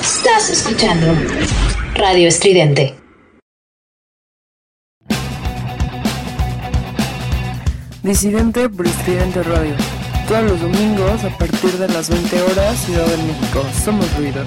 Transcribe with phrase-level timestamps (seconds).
[0.00, 1.14] Estás escuchando
[1.94, 2.94] Radio Estridente.
[8.02, 9.74] Disidente por Estridente Radio.
[10.26, 13.64] Todos los domingos a partir de las 20 horas Ciudad de México.
[13.84, 14.42] Somos ruido.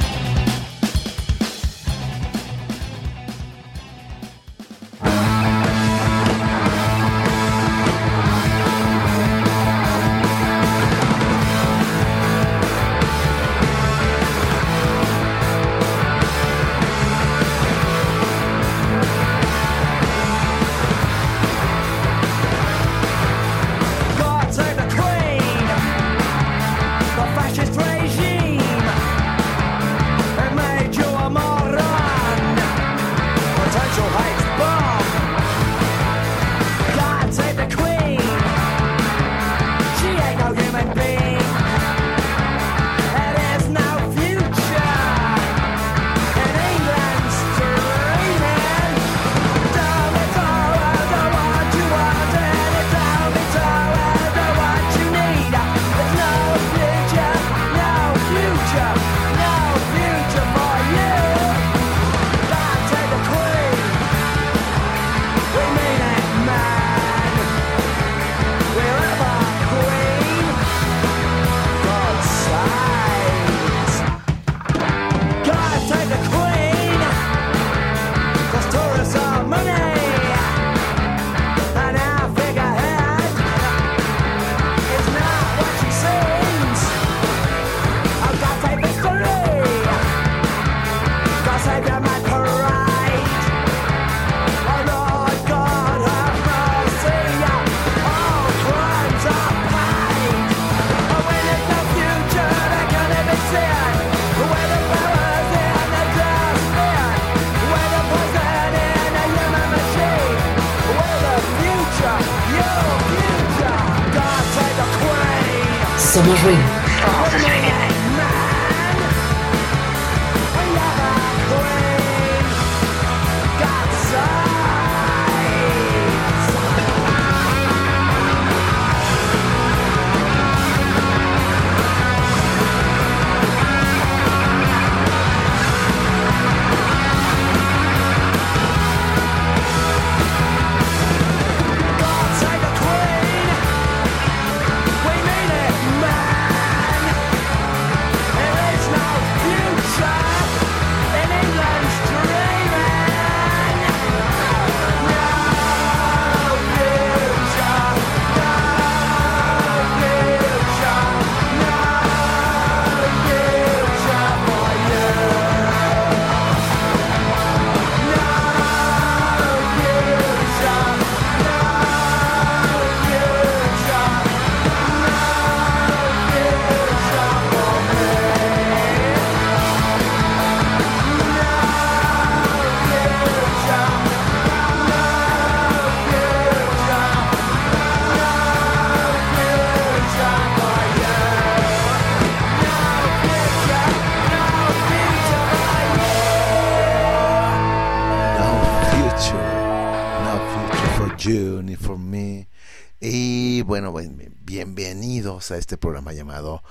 [205.54, 206.64] A este programa llamado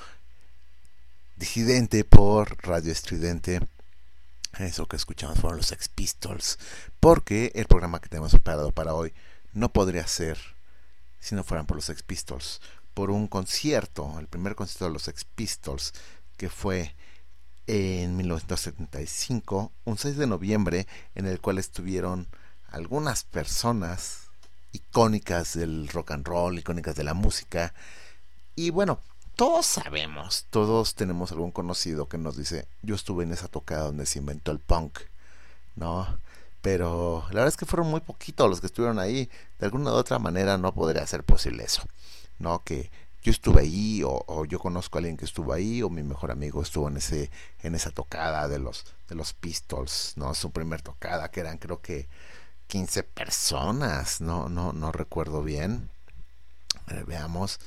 [1.37, 3.60] Disidente por Radio Estridente.
[4.59, 6.59] Eso que escuchamos fueron los Ex Pistols,
[6.98, 9.15] porque el programa que tenemos preparado para hoy
[9.53, 10.38] no podría ser
[11.21, 12.60] si no fueran por los Ex Pistols,
[12.92, 15.94] por un concierto, el primer concierto de los Ex Pistols,
[16.37, 16.94] que fue
[17.69, 22.26] en 1975, un 6 de noviembre, en el cual estuvieron
[22.69, 24.31] algunas personas
[24.72, 27.72] icónicas del rock and roll, icónicas de la música,
[28.55, 28.99] y bueno,
[29.37, 34.07] todos sabemos, todos tenemos algún conocido que nos dice, yo estuve en esa tocada donde
[34.07, 35.01] se inventó el punk,
[35.75, 36.07] ¿no?
[36.60, 39.28] Pero la verdad es que fueron muy poquitos los que estuvieron ahí.
[39.59, 41.83] De alguna u otra manera no podría ser posible eso,
[42.39, 42.63] ¿no?
[42.63, 42.91] Que
[43.22, 46.63] yo estuve ahí o, yo conozco a alguien que estuvo ahí o mi mejor amigo
[46.63, 47.31] estuvo en ese
[47.63, 50.34] en esa tocada de los de los Pistols, ¿no?
[50.34, 52.09] Su primer tocada que eran creo que
[52.69, 55.91] 15 personas, no no no recuerdo bien.
[57.07, 57.59] veamos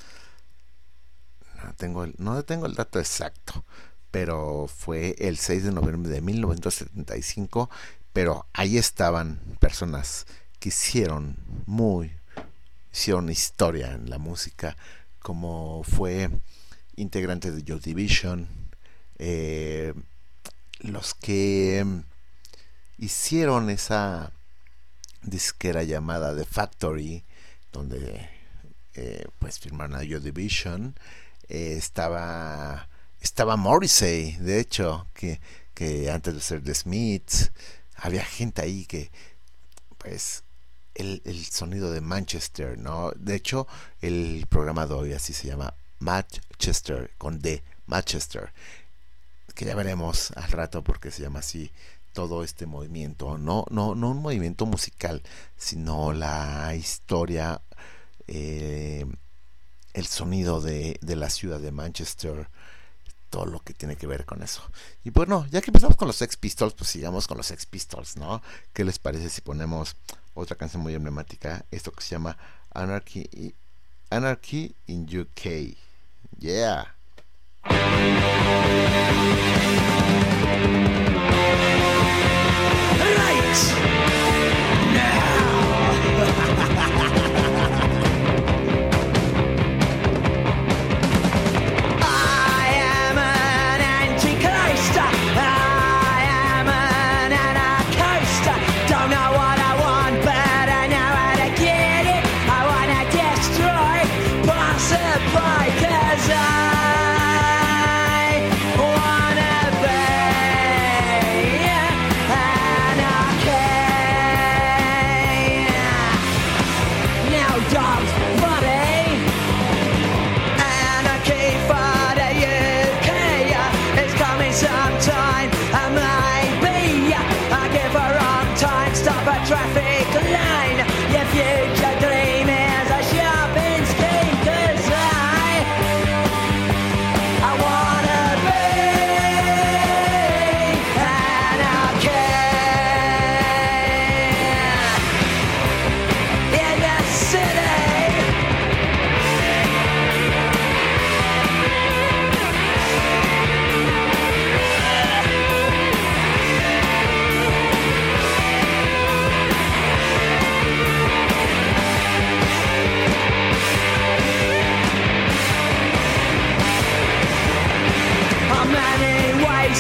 [1.73, 3.63] tengo el, no tengo el dato exacto,
[4.11, 7.69] pero fue el 6 de noviembre de 1975,
[8.13, 10.25] pero ahí estaban personas
[10.59, 11.35] que hicieron
[11.65, 12.11] muy,
[12.93, 14.77] hicieron historia en la música,
[15.19, 16.29] como fue
[16.95, 18.47] integrante de Joe Division,
[19.17, 19.93] eh,
[20.79, 21.85] los que
[22.97, 24.31] hicieron esa
[25.21, 27.23] disquera llamada The Factory,
[27.71, 28.29] donde
[28.93, 30.95] eh, pues firmaron a Your Division,
[31.49, 32.89] eh, estaba
[33.25, 35.41] estaba Morrissey, de hecho, que,
[35.73, 37.51] que antes de ser The Smiths,
[37.95, 39.11] había gente ahí que
[39.97, 40.43] pues
[40.93, 43.11] el, el, sonido de Manchester, ¿no?
[43.15, 43.67] De hecho,
[44.01, 48.53] el programa de hoy así se llama Manchester, con D, Manchester,
[49.55, 51.71] que ya veremos al rato porque se llama así
[52.13, 55.21] todo este movimiento, no, no, no un movimiento musical,
[55.57, 57.61] sino la historia,
[58.27, 59.05] eh,
[59.95, 62.49] el sonido de, de, la ciudad de Manchester,
[63.29, 64.61] todo lo que tiene que ver con eso.
[65.05, 68.17] Y bueno, ya que empezamos con los Sex Pistols, pues sigamos con los Sex Pistols,
[68.17, 68.41] ¿no?
[68.73, 69.95] ¿Qué les parece si ponemos
[70.33, 72.37] otra canción muy emblemática, esto que se llama
[72.73, 73.55] Anarchy,
[74.09, 75.77] Anarchy in UK?
[76.39, 76.93] Yeah.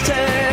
[0.05, 0.44] take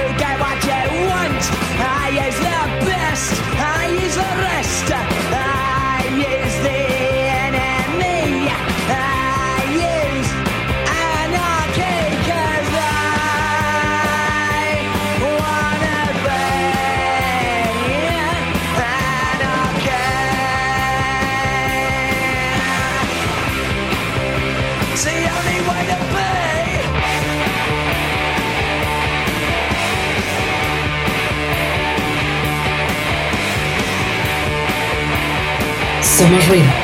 [36.33, 36.82] Somos ruido.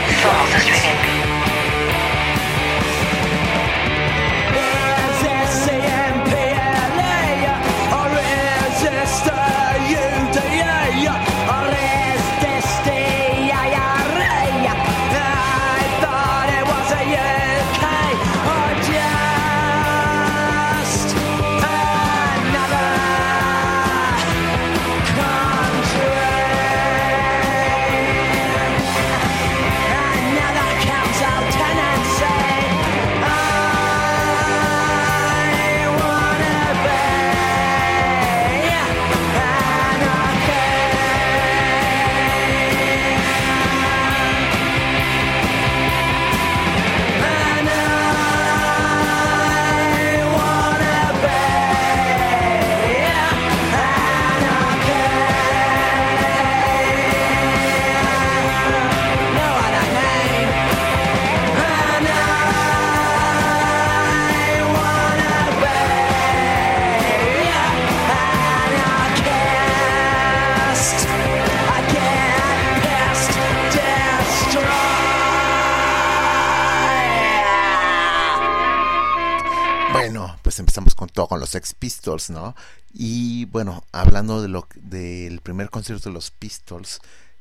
[81.55, 82.55] Los Pistols, ¿no?
[82.93, 87.00] Y bueno, hablando de lo del primer concierto de los Pistols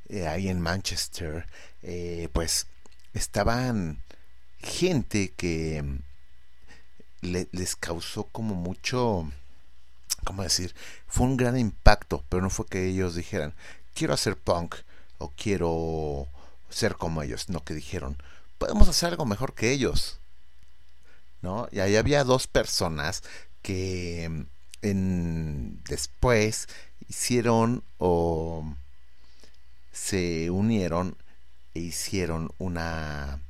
[0.10, 1.48] eh, ahí en Manchester,
[1.84, 2.68] eh, pues
[3.14, 4.02] estaban
[4.60, 6.00] gente que mm,
[7.22, 9.30] les causó como mucho,
[10.24, 10.76] ¿cómo decir?
[11.08, 13.54] Fue un gran impacto, pero no fue que ellos dijeran,
[13.94, 14.76] quiero hacer punk
[15.18, 16.28] o quiero
[16.70, 18.18] ser como ellos, no que dijeron,
[18.58, 20.20] podemos hacer algo mejor que ellos.
[21.44, 21.68] ¿No?
[21.72, 23.24] Y ahí había dos personas
[23.68, 24.46] que
[24.82, 26.70] The después
[27.10, 28.64] hicieron o
[29.92, 31.18] se unieron
[31.74, 33.42] e hicieron una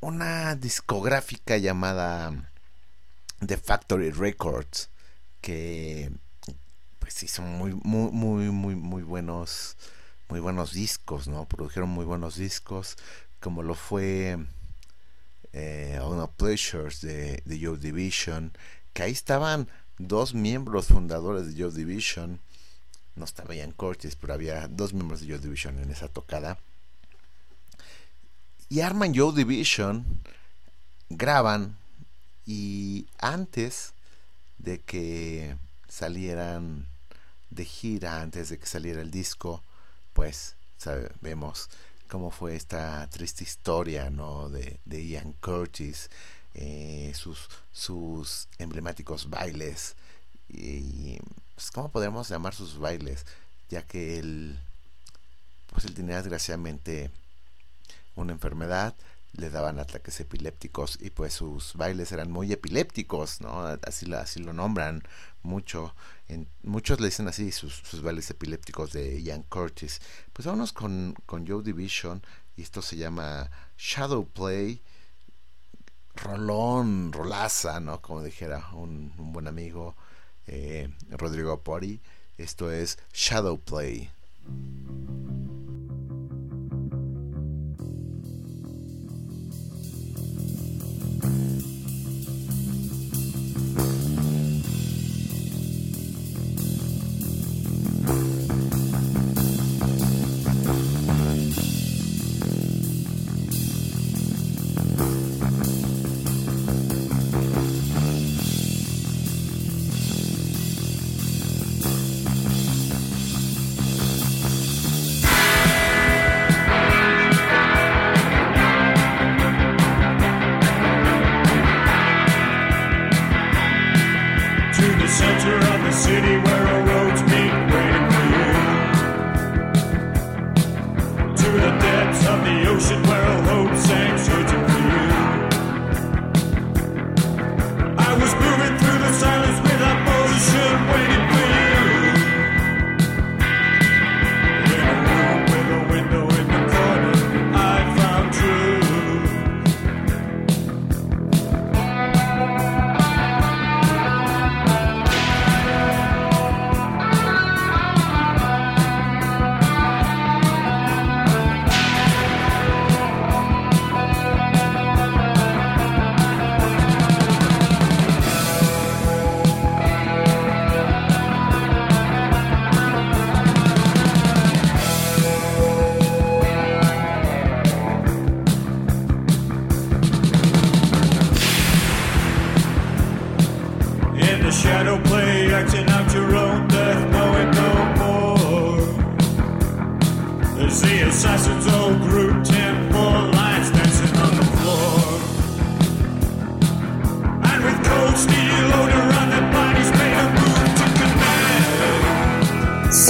[0.00, 2.50] una discográfica llamada
[3.38, 4.90] The Factory Records
[5.40, 6.12] que
[6.98, 9.78] pues hizo muy muy muy muy muy buenos
[10.28, 12.98] muy buenos discos no produjeron muy buenos discos
[13.40, 14.36] como lo fue
[15.52, 18.52] eh, On Pleasures de, de Joe Division
[18.92, 22.40] que ahí estaban dos miembros fundadores de Joe Division.
[23.16, 26.58] No estaba Ian Curtis pero había dos miembros de Joe Division en esa tocada.
[28.68, 30.04] Y arman Joe Division
[31.08, 31.76] graban
[32.46, 33.92] y antes
[34.58, 35.56] de que
[35.88, 36.86] salieran
[37.50, 39.62] de gira, antes de que saliera el disco,
[40.12, 41.68] pues sabemos
[42.10, 44.50] cómo fue esta triste historia ¿no?
[44.50, 46.10] de, Ian Curtis,
[46.54, 49.94] eh, sus, sus emblemáticos bailes
[50.48, 51.18] y
[51.54, 53.24] pues, cómo podemos llamar sus bailes
[53.68, 54.58] ya que él
[55.72, 57.10] pues él tenía desgraciadamente
[58.16, 58.94] una enfermedad
[59.32, 63.62] le daban ataques epilépticos y pues sus bailes eran muy epilépticos, ¿no?
[63.82, 65.02] Así, así lo nombran
[65.42, 65.94] mucho.
[66.28, 70.00] En, muchos le dicen así sus, sus, bailes epilépticos de Ian Curtis.
[70.32, 72.22] Pues vámonos con, con Joe Division
[72.56, 74.82] y esto se llama Shadow Play.
[76.16, 78.02] Rolón, rolaza, ¿no?
[78.02, 79.96] Como dijera un, un buen amigo
[80.46, 82.00] eh, Rodrigo Pori.
[82.36, 84.10] Esto es Shadow Play.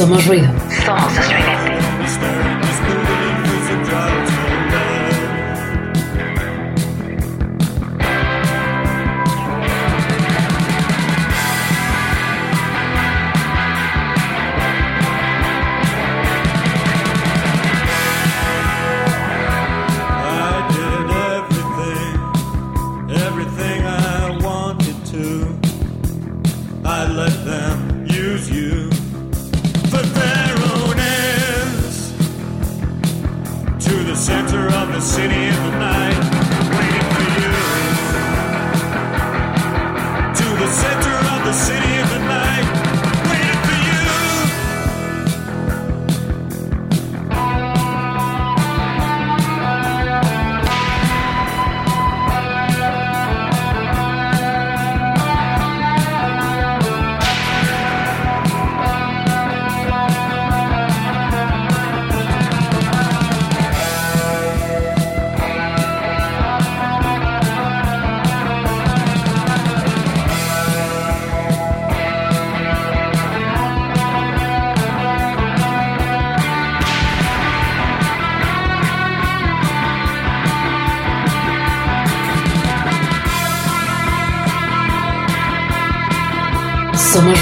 [0.01, 0.49] Somos ruido.
[0.87, 1.40] Somos estridente.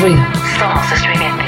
[0.09, 0.23] Somos ruido.
[0.59, 1.48] Somos estridente.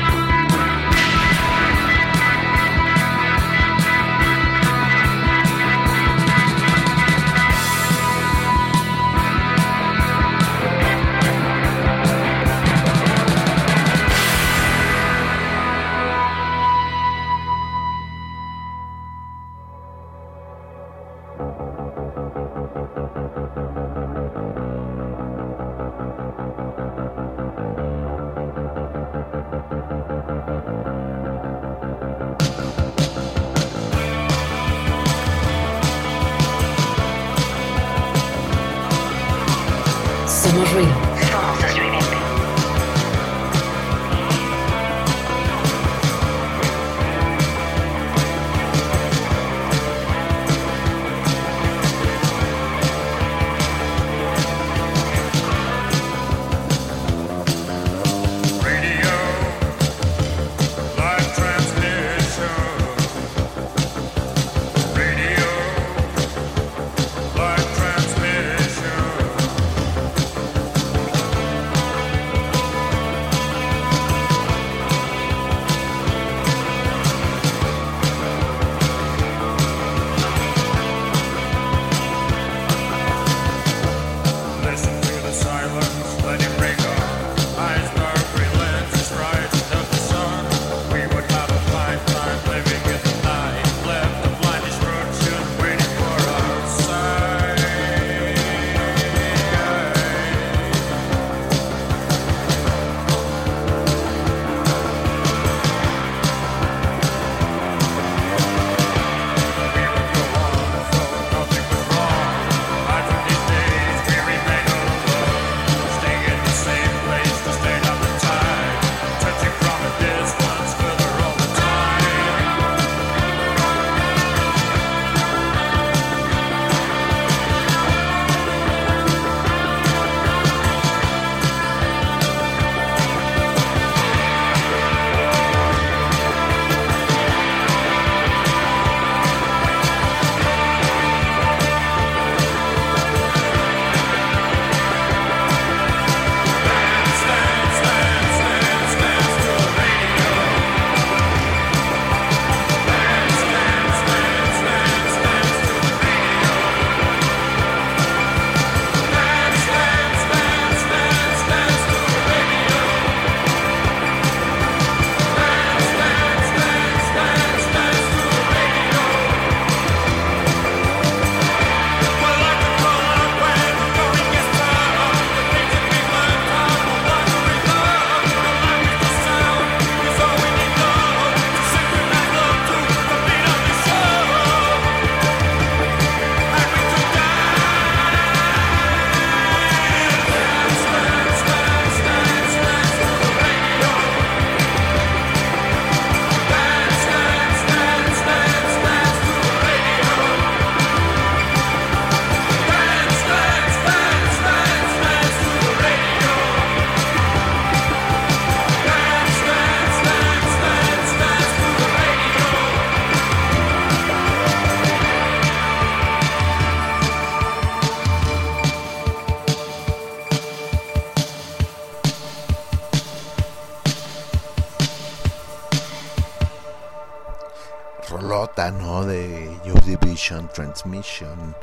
[228.10, 229.04] Rolota, ¿no?
[229.06, 231.54] De Joy Division Transmission,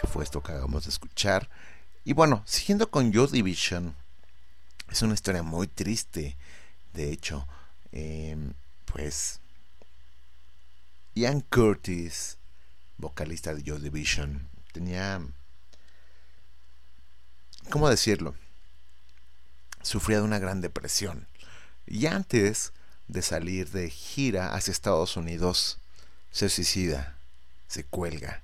[0.00, 1.50] que fue esto que acabamos de escuchar.
[2.04, 3.94] Y bueno, siguiendo con Joy Division,
[4.88, 6.36] es una historia muy triste,
[6.94, 7.46] de hecho,
[7.90, 9.40] em, pues
[11.14, 12.38] Ian Curtis,
[12.96, 15.20] vocalista de Joy Division, tenía,
[17.70, 18.36] ¿cómo decirlo?
[19.82, 21.26] Sufría de una gran depresión.
[21.86, 22.72] Y antes
[23.08, 25.78] de salir de gira hacia Estados Unidos,
[26.30, 27.18] se suicida,
[27.66, 28.42] se cuelga.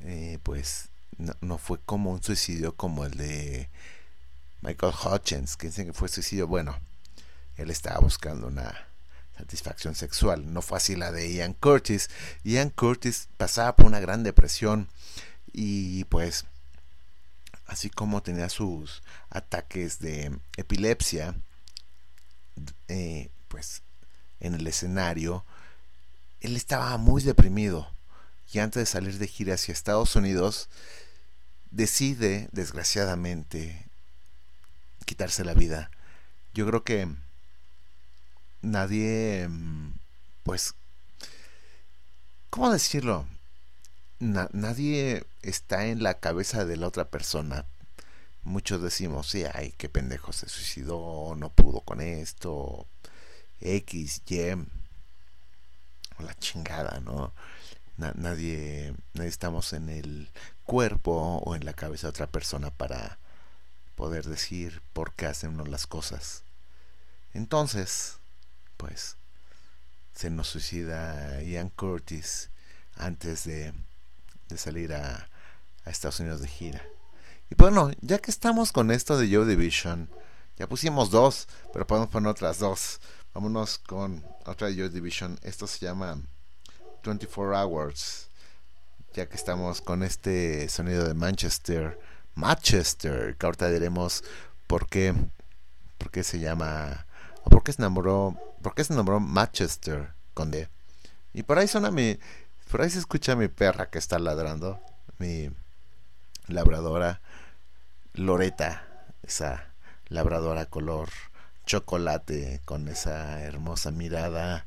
[0.00, 0.88] Eh, pues
[1.40, 3.68] no, fue como un suicidio como el de
[4.60, 6.46] Michael Hutchins, que dicen que fue suicidio.
[6.46, 6.78] Bueno,
[7.56, 8.86] él estaba buscando una
[9.36, 10.52] satisfacción sexual.
[10.52, 12.10] No fue así la de Ian Curtis.
[12.44, 14.88] Ian Curtis pasaba por una gran depresión
[15.52, 16.44] y pues
[17.66, 21.34] así como tenía sus ataques de epilepsia,
[22.88, 23.82] eh, pues
[24.40, 25.44] en el escenario,
[26.40, 27.90] él estaba muy deprimido
[28.52, 30.68] y antes de salir de gira hacia Estados Unidos,
[31.70, 33.86] decide, desgraciadamente,
[35.04, 35.90] quitarse la vida
[36.54, 37.08] yo creo que
[38.62, 39.48] nadie,
[40.42, 40.74] pues,
[42.50, 43.26] ¿cómo decirlo?
[44.18, 47.64] Na- nadie está en la cabeza de la otra persona.
[48.44, 52.86] Muchos decimos, sí, ay, qué pendejo se suicidó, no pudo con esto,
[53.60, 54.56] X, Y,
[56.26, 57.32] la chingada, ¿no?
[57.96, 60.30] Na- nadie, nadie estamos en el
[60.64, 63.18] cuerpo o en la cabeza de otra persona para
[63.96, 66.44] poder decir por qué hacen uno las cosas.
[67.34, 68.18] Entonces,
[68.76, 69.16] pues,
[70.14, 72.50] se nos suicida Ian Curtis
[72.96, 73.72] antes de,
[74.48, 75.28] de salir a,
[75.84, 76.82] a Estados Unidos de gira.
[77.50, 80.08] Y bueno, ya que estamos con esto de Joe Division,
[80.56, 83.00] ya pusimos dos, pero podemos poner otras dos.
[83.34, 85.38] Vámonos con otra de Joe Division.
[85.42, 86.20] Esto se llama
[87.04, 88.28] 24 Hours.
[89.14, 91.98] Ya que estamos con este sonido de Manchester.
[92.34, 93.36] Manchester.
[93.36, 94.24] Que ahorita diremos
[94.66, 95.14] por qué.
[95.98, 97.06] Por qué se llama.
[97.44, 98.36] O por qué se nombró.
[98.62, 100.68] Por qué se nombró Manchester con D.
[101.34, 102.18] Y por ahí suena mi.
[102.70, 104.80] Por ahí se escucha mi perra que está ladrando.
[105.18, 105.50] Mi
[106.46, 107.20] labradora.
[108.14, 108.84] Loreta.
[109.22, 109.72] Esa
[110.08, 111.10] labradora color
[111.68, 112.62] chocolate.
[112.64, 114.66] Con esa hermosa mirada.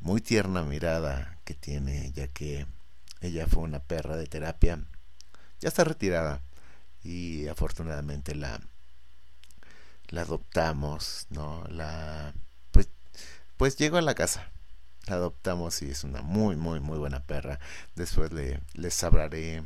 [0.00, 2.10] Muy tierna mirada que tiene.
[2.12, 2.66] Ya que
[3.20, 4.80] ella fue una perra de terapia.
[5.60, 6.42] Ya está retirada.
[7.04, 8.60] Y afortunadamente la
[10.08, 11.64] la adoptamos, ¿no?
[11.68, 12.34] La
[12.72, 12.88] pues
[13.56, 14.50] pues llegó a la casa.
[15.06, 17.60] La adoptamos y es una muy muy muy buena perra.
[17.94, 19.64] Después le les hablaré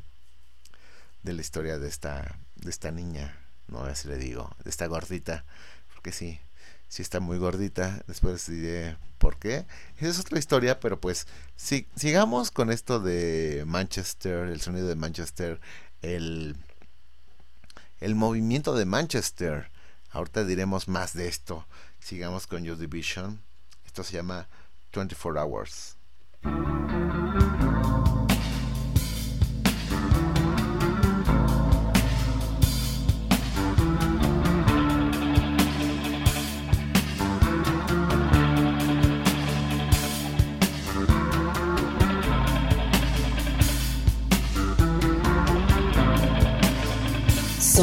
[1.22, 3.36] de la historia de esta de esta niña,
[3.68, 5.44] no así le digo, de esta gordita,
[6.04, 6.38] porque sí,
[6.88, 8.02] sí está muy gordita.
[8.06, 9.64] Después diré por qué.
[9.96, 15.62] Es otra historia, pero pues si, sigamos con esto de Manchester, el sonido de Manchester,
[16.02, 16.58] el
[18.00, 19.70] el movimiento de Manchester.
[20.10, 21.66] Ahorita diremos más de esto.
[22.00, 23.40] Sigamos con Your Division.
[23.86, 24.46] Esto se llama
[24.92, 25.96] 24 Hours.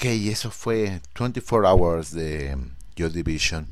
[0.00, 2.56] Ok, eso fue 24 Hours de
[2.96, 3.68] Joy Division.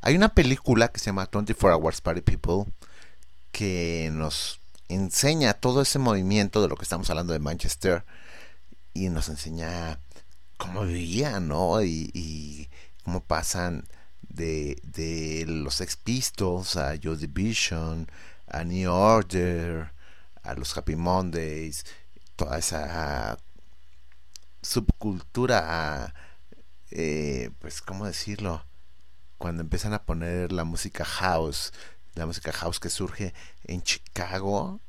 [0.00, 2.72] Hay una película que se llama 24 Hours Party People
[3.50, 8.04] que nos enseña todo ese movimiento de lo que estamos hablando de Manchester
[8.94, 9.98] y nos enseña
[10.56, 11.82] cómo vivían, ¿no?
[11.82, 12.68] Y,
[13.02, 13.84] cómo pasan
[14.20, 18.08] de, los Sex Pistols a Joy Division,
[18.46, 19.90] a New Order,
[20.44, 21.84] a los Happy Mondays,
[22.36, 23.36] toda esa
[24.62, 26.14] subcultura,
[26.90, 28.64] eh, pues, ¿cómo decirlo?
[29.38, 31.72] Cuando empiezan a poner la música house,
[32.14, 34.80] la música house que surge en Chicago,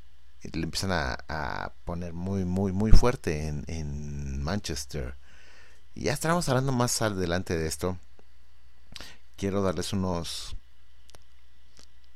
[0.42, 5.16] le empiezan a, poner muy, muy, muy fuerte en, en Manchester.
[5.94, 7.98] Y ya estaremos hablando más adelante de esto.
[9.36, 10.56] Quiero darles unos,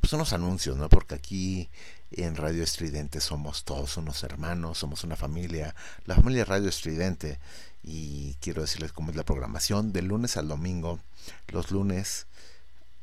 [0.00, 0.88] pues unos anuncios, ¿no?
[0.88, 1.70] Porque aquí
[2.10, 7.38] en Radio Estridente somos todos unos hermanos, somos una familia, la familia Radio Estridente.
[7.82, 11.00] Y quiero decirles cómo es la programación de lunes al domingo,
[11.48, 12.26] los lunes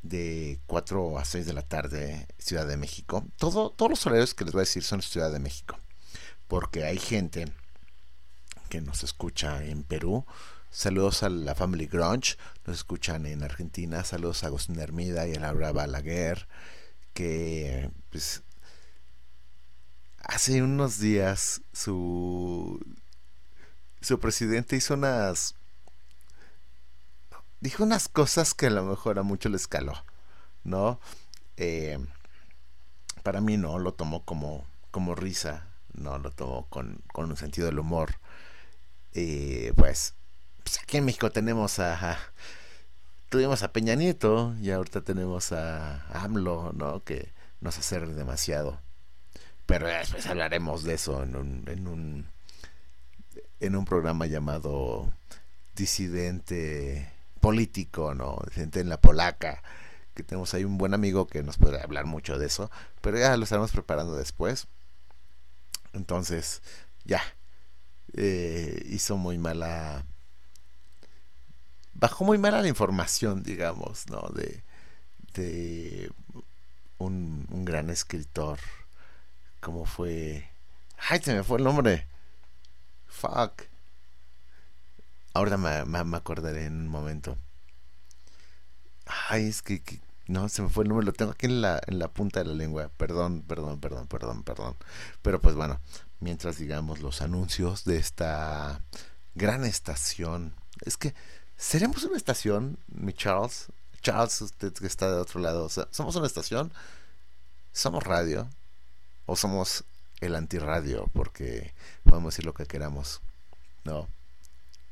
[0.02, 3.24] de 4 a 6 de la tarde, Ciudad de México.
[3.36, 5.78] Todo, todos los horarios que les voy a decir son Ciudad de México,
[6.48, 7.52] porque hay gente
[8.68, 10.24] que nos escucha en Perú.
[10.70, 14.04] Saludos a la Family Grunge, nos escuchan en Argentina.
[14.04, 16.46] Saludos a Agustín Hermida y a Laura Balaguer,
[17.14, 18.42] que pues
[20.28, 22.80] hace unos días su
[24.00, 25.54] su presidente hizo unas
[27.60, 30.04] dijo unas cosas que a lo mejor a mucho le escaló
[30.64, 31.00] no
[31.58, 31.98] Eh,
[33.22, 37.66] para mí no lo tomó como como risa no lo tomó con, con un sentido
[37.66, 38.16] del humor.
[39.14, 40.14] Eh, pues,
[40.62, 42.18] pues aquí en México tenemos a,
[43.28, 48.80] tuvimos a Peña Nieto y ahorita tenemos a AMLO no que nos hace demasiado
[49.66, 52.26] pero después hablaremos de eso en un, en un,
[53.60, 55.12] en un programa llamado
[55.74, 58.38] Disidente Político, ¿no?
[58.46, 59.62] Disidente en la Polaca,
[60.14, 63.36] que tenemos ahí un buen amigo que nos podrá hablar mucho de eso, pero ya
[63.36, 64.68] lo estaremos preparando después.
[65.92, 66.62] Entonces,
[67.04, 67.22] ya,
[68.14, 70.04] eh, hizo muy mala...
[71.94, 74.20] Bajó muy mala la información, digamos, ¿no?
[74.34, 74.62] De,
[75.34, 76.10] de
[76.98, 78.58] un, un gran escritor
[79.66, 80.48] como fue.
[80.96, 82.06] Ay, se me fue el nombre.
[83.08, 83.62] Fuck.
[85.34, 87.36] Ahora me, me, acordaré en un momento.
[89.28, 89.82] Ay, es que,
[90.28, 91.04] no, se me fue el nombre.
[91.04, 92.92] Lo tengo aquí en la, en la punta de la lengua.
[92.96, 94.76] Perdón, perdón, perdón, perdón, perdón.
[95.20, 95.80] Pero pues bueno,
[96.20, 98.82] mientras digamos los anuncios de esta
[99.34, 100.54] gran estación.
[100.82, 101.12] Es que,
[101.56, 103.66] ¿seremos una estación, mi Charles?
[104.00, 105.68] Charles, usted que está de otro lado.
[105.90, 106.72] ¿Somos una estación?
[107.72, 108.48] ¿Somos radio?
[109.26, 109.84] O somos
[110.20, 113.20] el antirradio porque podemos decir lo que queramos.
[113.84, 114.08] No,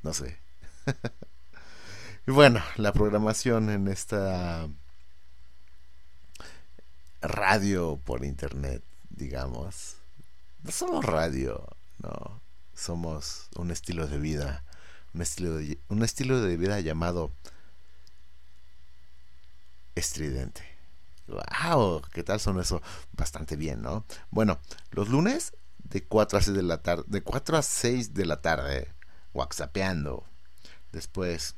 [0.03, 0.39] no sé.
[2.27, 4.69] y bueno, la programación en esta
[7.23, 9.97] radio por internet, digamos.
[10.63, 11.67] No somos radio,
[11.99, 12.41] no.
[12.75, 14.65] Somos un estilo de vida,
[15.15, 17.31] un estilo de, un estilo de vida llamado
[19.95, 20.74] estridente.
[21.27, 22.03] ¡Wow!
[22.13, 22.83] ¿Qué tal son eso?
[23.13, 24.05] Bastante bien, ¿no?
[24.31, 24.59] Bueno,
[24.91, 28.41] los lunes de 4 a 6 de la tarde, de 4 a 6 de la
[28.41, 28.89] tarde,
[29.33, 30.25] whatsappeando.
[30.93, 31.57] Después,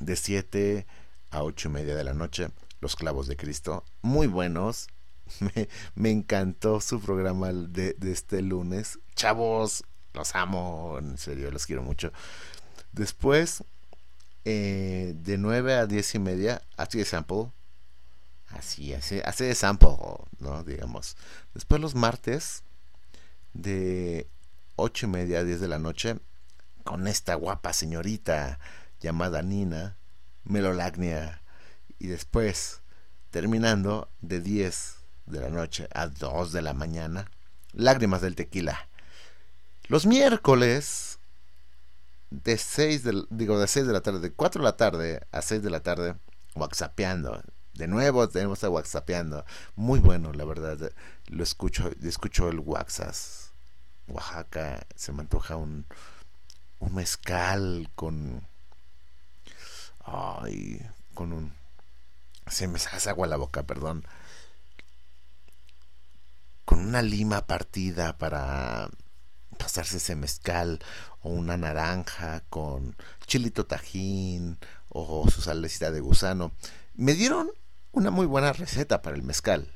[0.00, 0.86] de 7
[1.30, 3.84] a 8 y media de la noche, Los Clavos de Cristo.
[4.02, 4.88] Muy buenos,
[5.40, 8.98] Me, me encantó su programa de, de este lunes.
[9.14, 12.12] Chavos, los amo, en serio, los quiero mucho.
[12.92, 13.64] Después,
[14.44, 17.50] eh, de 9 a 10 y media, así de sample.
[18.52, 19.96] Así, así, así de sample,
[20.38, 20.62] ¿no?
[20.64, 21.16] Digamos.
[21.54, 22.62] Después los martes,
[23.54, 24.28] de
[24.76, 26.18] 8 y media a 10 de la noche,
[26.84, 28.58] con esta guapa señorita
[29.00, 29.96] llamada Nina,
[30.44, 31.42] Melolagnia.
[31.98, 32.82] Y después,
[33.30, 37.30] terminando, de 10 de la noche a 2 de la mañana,
[37.72, 38.88] Lágrimas del Tequila.
[39.88, 41.18] Los miércoles,
[42.30, 45.42] de 6 de, digo, de 6 de la tarde, de 4 de la tarde a
[45.42, 46.16] 6 de la tarde,
[46.54, 47.42] whatsappeando.
[47.74, 49.44] De nuevo tenemos a whatsappeando.
[49.76, 50.92] Muy bueno, la verdad.
[51.28, 53.14] Lo escucho, escucho el WhatsApp.
[54.08, 55.86] Oaxaca, se me antoja un,
[56.80, 58.46] un mezcal con...
[60.04, 61.54] Ay, con un...
[62.46, 64.04] Se me hace agua la boca, perdón.
[66.64, 68.90] Con una lima partida para
[69.58, 70.80] pasarse ese mezcal
[71.20, 74.58] o una naranja con chilito tajín
[74.88, 76.52] o su salecita de gusano.
[76.94, 77.50] Me dieron
[77.92, 79.70] una muy buena receta para el mezcal.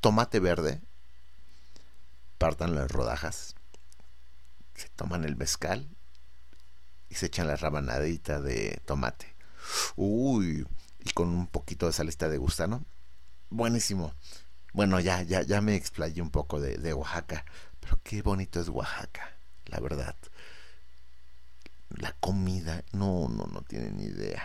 [0.00, 0.82] Tomate verde,
[2.38, 3.54] partan las rodajas,
[4.74, 5.88] se toman el mezcal
[7.08, 9.34] y se echan la rabanadita de tomate.
[9.96, 10.66] Uy,
[11.04, 12.84] y con un poquito de salecita de gusano.
[13.50, 14.14] Buenísimo.
[14.72, 17.44] Bueno, ya, ya, ya me explayé un poco de, de Oaxaca.
[17.80, 20.16] Pero qué bonito es Oaxaca, la verdad.
[21.90, 24.42] La comida, no, no, no tienen ni idea.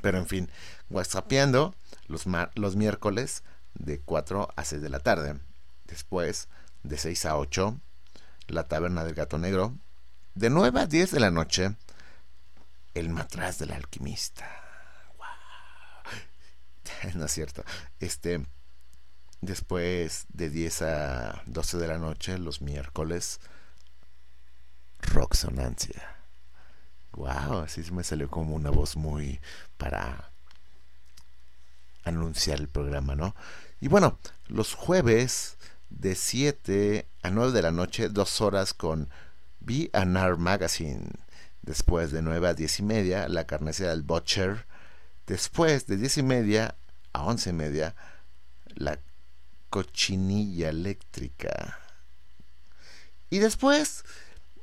[0.00, 0.50] Pero en fin,
[0.90, 1.74] whatsappeando
[2.06, 3.42] los, los miércoles
[3.74, 5.38] de 4 a 6 de la tarde.
[5.84, 6.48] Después,
[6.82, 7.78] de 6 a 8,
[8.48, 9.74] la taberna del gato negro.
[10.34, 11.76] De 9 a 10 de la noche,
[12.94, 14.46] el matraz del alquimista.
[15.16, 15.26] Wow.
[17.14, 17.64] No es cierto.
[18.00, 18.44] Este,
[19.40, 23.38] Después de 10 a 12 de la noche, los miércoles,
[25.00, 26.16] Roxonancia.
[27.12, 29.40] Wow, así me salió como una voz muy
[29.76, 30.32] para
[32.06, 33.34] anunciar el programa, ¿no?
[33.80, 35.56] Y bueno, los jueves
[35.90, 39.08] de 7 a 9 de la noche, dos horas con
[39.60, 41.10] B&R Magazine.
[41.62, 44.66] Después de 9 a 10 y media, la carnicería del Butcher.
[45.26, 46.76] Después de 10 y media
[47.12, 47.94] a 11 y media,
[48.74, 48.98] la
[49.70, 51.78] cochinilla eléctrica.
[53.28, 54.04] Y después,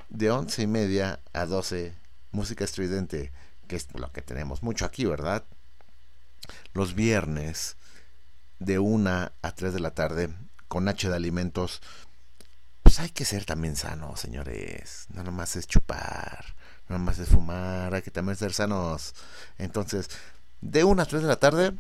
[0.10, 1.94] de once y media a 12,
[2.32, 3.32] música estridente,
[3.68, 5.44] que es lo que tenemos mucho aquí, ¿verdad?
[6.74, 7.78] Los viernes,
[8.60, 10.30] de una a 3 de la tarde,
[10.68, 11.82] con H de alimentos.
[12.82, 15.06] Pues hay que ser también sanos, señores.
[15.10, 16.56] No nomás es chupar,
[16.90, 19.16] no nomás es fumar, hay que también ser sanos.
[19.58, 20.10] Entonces,
[20.62, 21.74] de una a 3 de la tarde,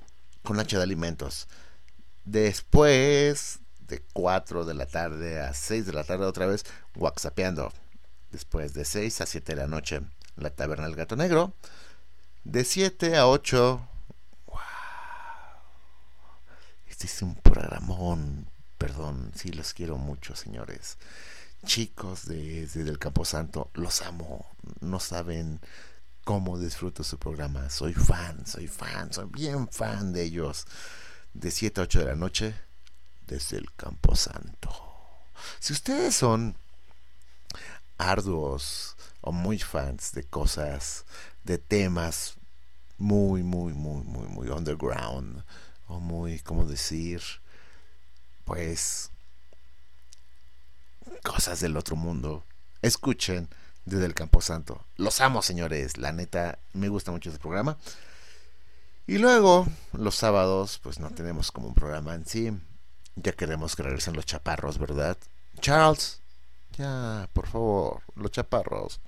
[0.43, 1.47] con H de alimentos.
[2.25, 7.71] Después de 4 de la tarde a 6 de la tarde otra vez, whatsappeando.
[8.31, 10.01] Después de 6 a 7 de la noche,
[10.35, 11.53] la taberna del gato negro.
[12.43, 13.89] De 7 a 8,
[14.47, 14.57] wow.
[16.93, 18.45] Este es un programón.
[18.77, 20.99] Perdón, sí los quiero mucho, señores.
[21.65, 24.45] Chicos de, de del Camposanto, los amo.
[24.79, 25.59] No saben
[26.23, 27.71] cómo disfruto su programa.
[27.71, 30.67] Soy fan, soy fan, soy bien fan de ellos
[31.33, 32.53] de 7 a 8 de la noche
[33.25, 34.69] desde el Camposanto.
[35.59, 36.55] Si ustedes son
[37.97, 41.05] arduos o muy fans de cosas,
[41.43, 42.35] de temas
[42.99, 45.43] muy, muy, muy, muy, muy underground
[45.87, 47.21] o muy, ¿cómo decir?
[48.45, 49.11] Pues
[51.23, 52.43] cosas del otro mundo.
[52.81, 53.47] Escuchen
[53.85, 54.85] desde el Camposanto.
[54.97, 55.97] Los amo, señores.
[55.97, 57.77] La neta, me gusta mucho este programa.
[59.05, 62.51] Y luego, los sábados, pues no tenemos como un programa en sí.
[63.15, 65.17] Ya queremos que regresen los chaparros, ¿verdad?
[65.59, 66.19] Charles,
[66.77, 68.99] ya, por favor, los chaparros.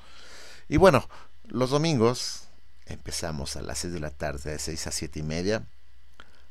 [0.67, 1.07] Y bueno,
[1.45, 2.43] los domingos
[2.85, 5.65] empezamos a las 6 de la tarde, de 6 a 7 y media.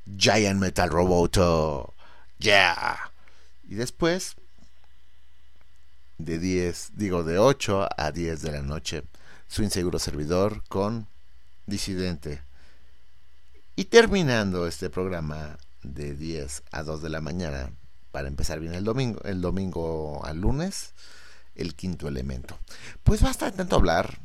[0.07, 1.94] Giant Metal Roboto,
[2.38, 3.12] yeah.
[3.68, 4.36] Y después,
[6.18, 9.05] de 10, digo de 8 a 10 de la noche,
[9.48, 11.09] su inseguro servidor con
[11.66, 12.42] Disidente
[13.76, 17.72] y terminando este programa de 10 a 2 de la mañana,
[18.12, 20.92] para empezar bien el domingo, el domingo al lunes,
[21.57, 22.57] el quinto elemento.
[23.02, 24.20] Pues basta de tanto hablar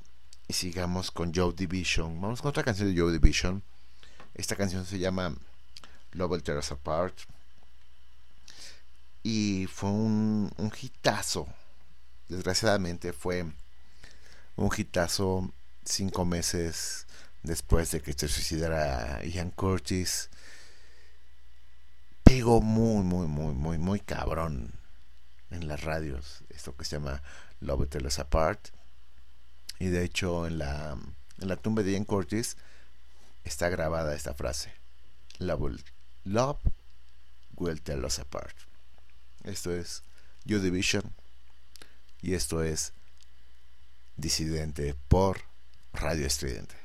[0.48, 2.22] y sigamos con Joe Division.
[2.22, 3.64] Vamos con otra canción de Joe Division.
[4.36, 5.36] Esta canción se llama
[6.14, 7.18] Love Tear Us Apart.
[9.24, 11.48] Y fue un, un hitazo.
[12.28, 13.46] Desgraciadamente fue
[14.56, 15.52] un hitazo
[15.84, 17.08] cinco meses
[17.44, 20.30] después de que se suicidara Ian Curtis.
[22.24, 24.74] pegó muy, muy, muy, muy, muy cabrón
[25.50, 26.44] en las radios.
[26.50, 27.24] Esto que se llama
[27.60, 28.70] Love Tear Us Apart.
[29.80, 30.98] Y de hecho en la,
[31.40, 32.58] en la tumba de Ian Curtis
[33.44, 34.74] está grabada esta frase.
[35.40, 35.82] Love
[36.26, 36.58] love
[37.58, 38.56] will tear us apart.
[39.44, 40.04] Esto es
[40.46, 41.14] You Division.
[42.22, 42.92] Y esto es
[44.18, 45.42] Disidente por
[45.94, 46.76] Radio Estridente.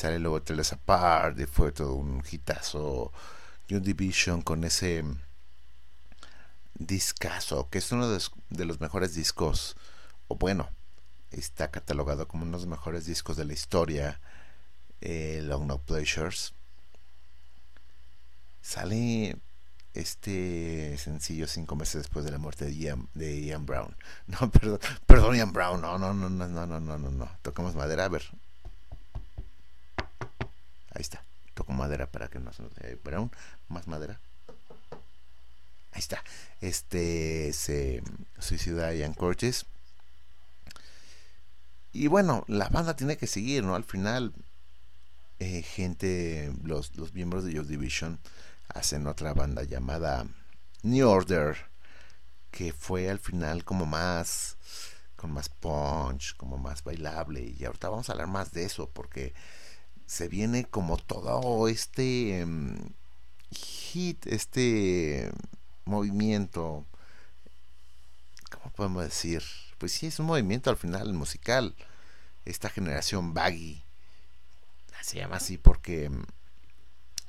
[0.00, 3.12] Sale luego Teles Apart y fue todo un hitazo,
[3.68, 5.04] New Division con ese
[6.74, 9.76] discazo, que es uno de los, mejores discos,
[10.28, 10.70] o bueno,
[11.30, 14.20] está catalogado como uno de los mejores discos de la historia,
[15.02, 16.54] eh, Long No Pleasures.
[18.62, 19.36] Sale
[19.92, 23.94] este sencillo cinco meses después de la muerte de Ian, de Ian Brown.
[24.28, 25.80] No, perdón, perdón, Ian Brown.
[25.82, 27.30] No, no, no, no, no, no, no, no, no.
[27.42, 28.22] Tocamos madera, a ver.
[31.00, 31.24] Ahí está.
[31.54, 33.30] Toco madera para que no se nos eh, Brown,
[33.68, 34.20] más madera.
[35.92, 36.22] Ahí está.
[36.60, 38.02] Este se
[38.38, 39.64] suicida Ian Curtis.
[41.94, 43.76] Y bueno, la banda tiene que seguir, ¿no?
[43.76, 44.34] Al final,
[45.38, 48.20] eh, gente, los, los miembros de Joy Division
[48.68, 50.26] hacen otra banda llamada
[50.82, 51.56] New Order,
[52.50, 54.58] que fue al final como más,
[55.16, 57.54] con más punch, como más bailable.
[57.58, 59.32] Y ahorita vamos a hablar más de eso, porque
[60.10, 62.76] se viene como todo este em,
[63.52, 65.30] hit, este
[65.84, 66.84] movimiento,
[68.50, 69.44] ¿cómo podemos decir?
[69.78, 71.76] Pues sí, es un movimiento al final musical.
[72.44, 73.84] Esta generación baggy
[75.00, 76.24] se llama así porque em,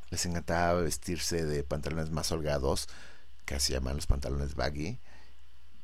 [0.09, 2.89] les encantaba vestirse de pantalones más holgados,
[3.45, 4.97] que se llaman los pantalones baggy,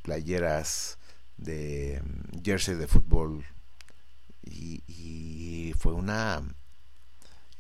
[0.02, 0.98] playeras
[1.38, 3.46] de mm, jersey de fútbol
[4.42, 6.42] y fue una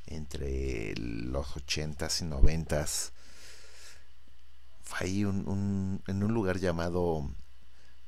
[0.08, 3.12] entre los 80s y 90s
[4.84, 7.30] fue ahí un, en un lugar llamado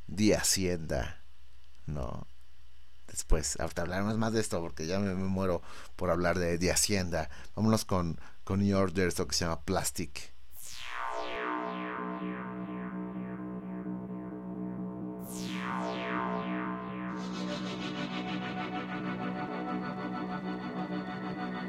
[0.07, 1.21] Die Hacienda,
[1.85, 2.25] ¿no?
[3.07, 5.61] Después, ahorita hablaremos más de esto porque ya me, muero
[5.95, 7.29] por hablar de Die Hacienda.
[7.55, 10.33] Vámonos con, con New Order, esto que se llama Plastic.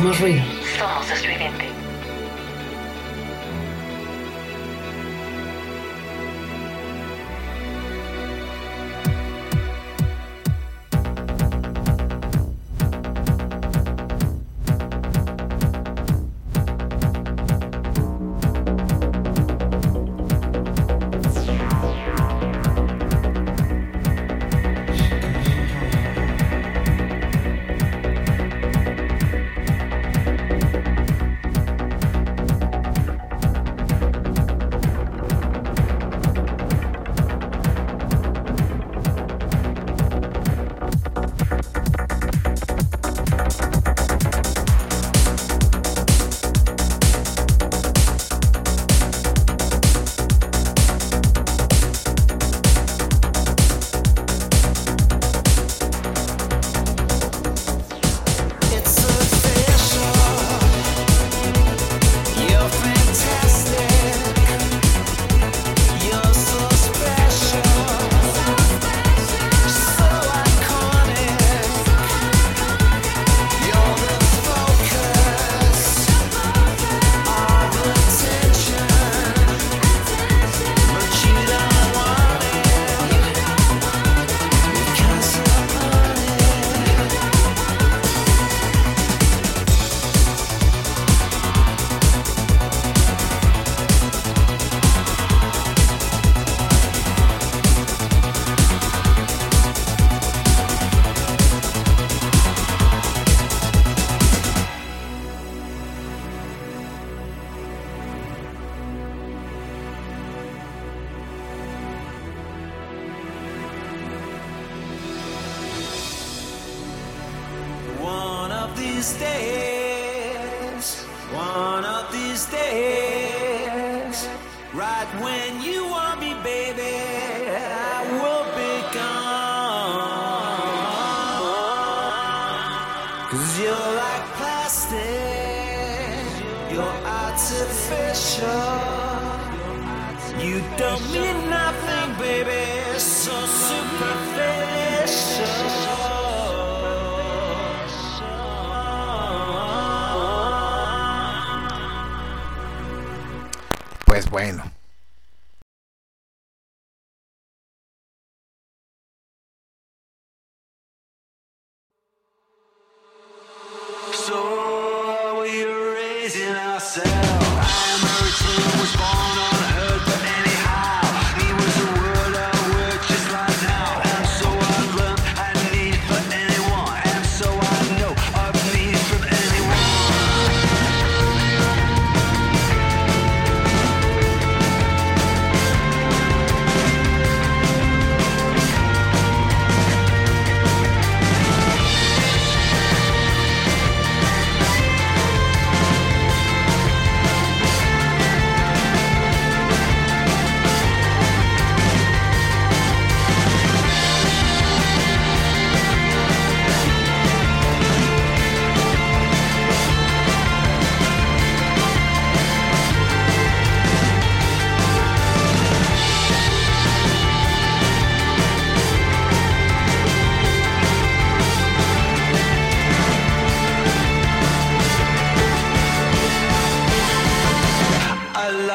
[0.00, 0.49] Somos ruido.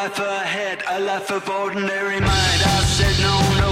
[0.05, 2.61] life ahead, a life of ordinary mind.
[2.63, 3.64] I said no, no.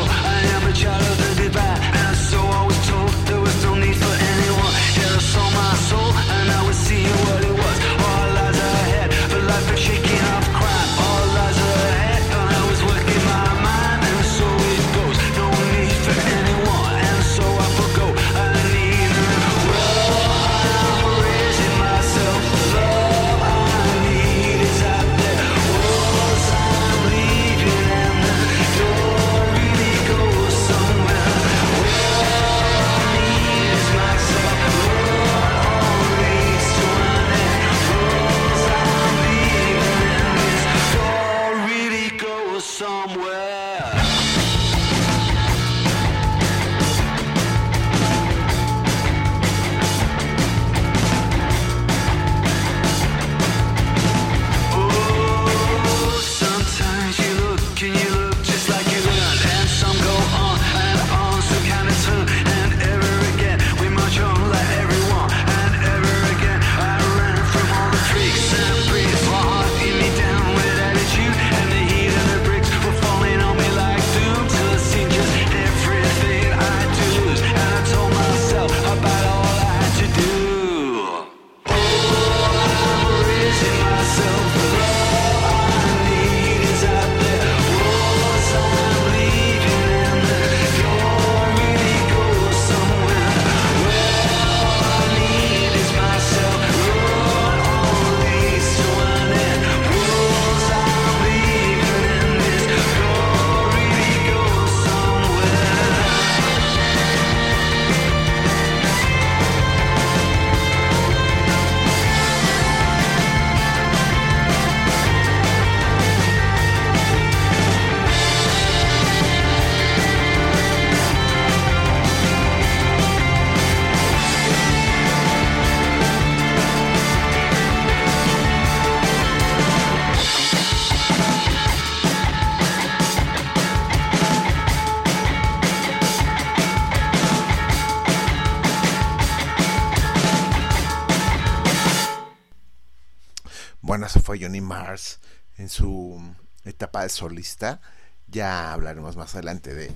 [144.63, 145.19] Mars
[145.57, 146.19] en su
[146.65, 147.79] etapa de solista.
[148.27, 149.93] Ya hablaremos más adelante de,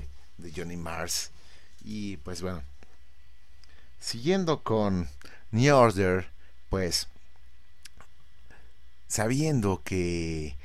[0.55, 1.31] Johnny Mars.
[1.83, 2.61] Y pues bueno,
[3.99, 5.09] siguiendo con
[5.51, 6.29] New Order,
[6.69, 7.07] pues
[9.07, 10.55] sabiendo que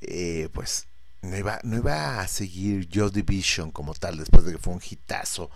[0.00, 0.86] eh, pues
[1.22, 4.82] no iba, no iba, a seguir Joy Division como tal después de que fue un
[4.88, 5.50] hitazo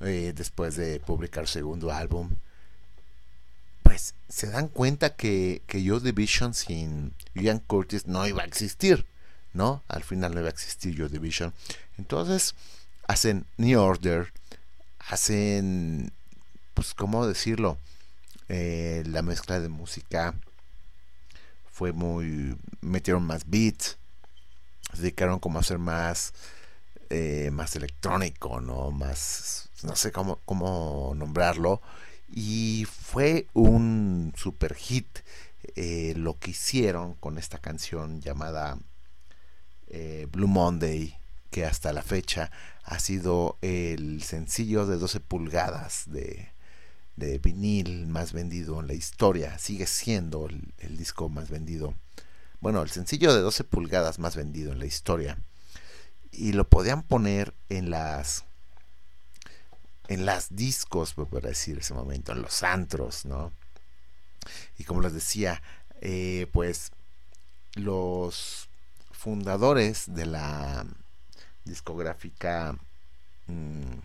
[0.00, 2.30] eh, después de publicar su segundo álbum
[3.88, 9.06] pues se dan cuenta que, que Joe Division sin Ian Curtis no iba a existir,
[9.54, 9.82] ¿no?
[9.88, 11.54] Al final no iba a existir Joe Division.
[11.96, 12.54] Entonces
[13.06, 14.30] hacen New Order,
[14.98, 16.12] hacen,
[16.74, 17.78] pues, ¿cómo decirlo?
[18.50, 20.34] Eh, la mezcla de música
[21.72, 22.58] fue muy...
[22.82, 23.96] metieron más beats,
[24.92, 26.34] se dedicaron como a hacer más...
[27.08, 28.90] Eh, más electrónico, ¿no?
[28.90, 29.70] Más...
[29.82, 31.80] no sé cómo, cómo nombrarlo
[32.30, 35.06] y fue un super hit
[35.76, 38.78] eh, lo que hicieron con esta canción llamada
[39.88, 41.16] eh, Blue Monday
[41.50, 42.50] que hasta la fecha
[42.84, 46.52] ha sido el sencillo de 12 pulgadas de,
[47.16, 49.58] de vinil más vendido en la historia.
[49.58, 51.94] Sigue siendo el, el, disco más vendido.
[52.60, 55.38] Bueno, el sencillo de 12 pulgadas más vendido en la historia.
[56.32, 58.44] Y lo podían poner en las
[60.08, 63.52] en las discos, por decir ese momento, en los antros, ¿no?
[64.78, 65.62] Y como les decía,
[66.00, 66.92] eh, pues
[67.74, 68.68] los
[69.12, 70.86] fundadores de la
[71.64, 72.76] discográfica
[73.46, 73.98] mmm,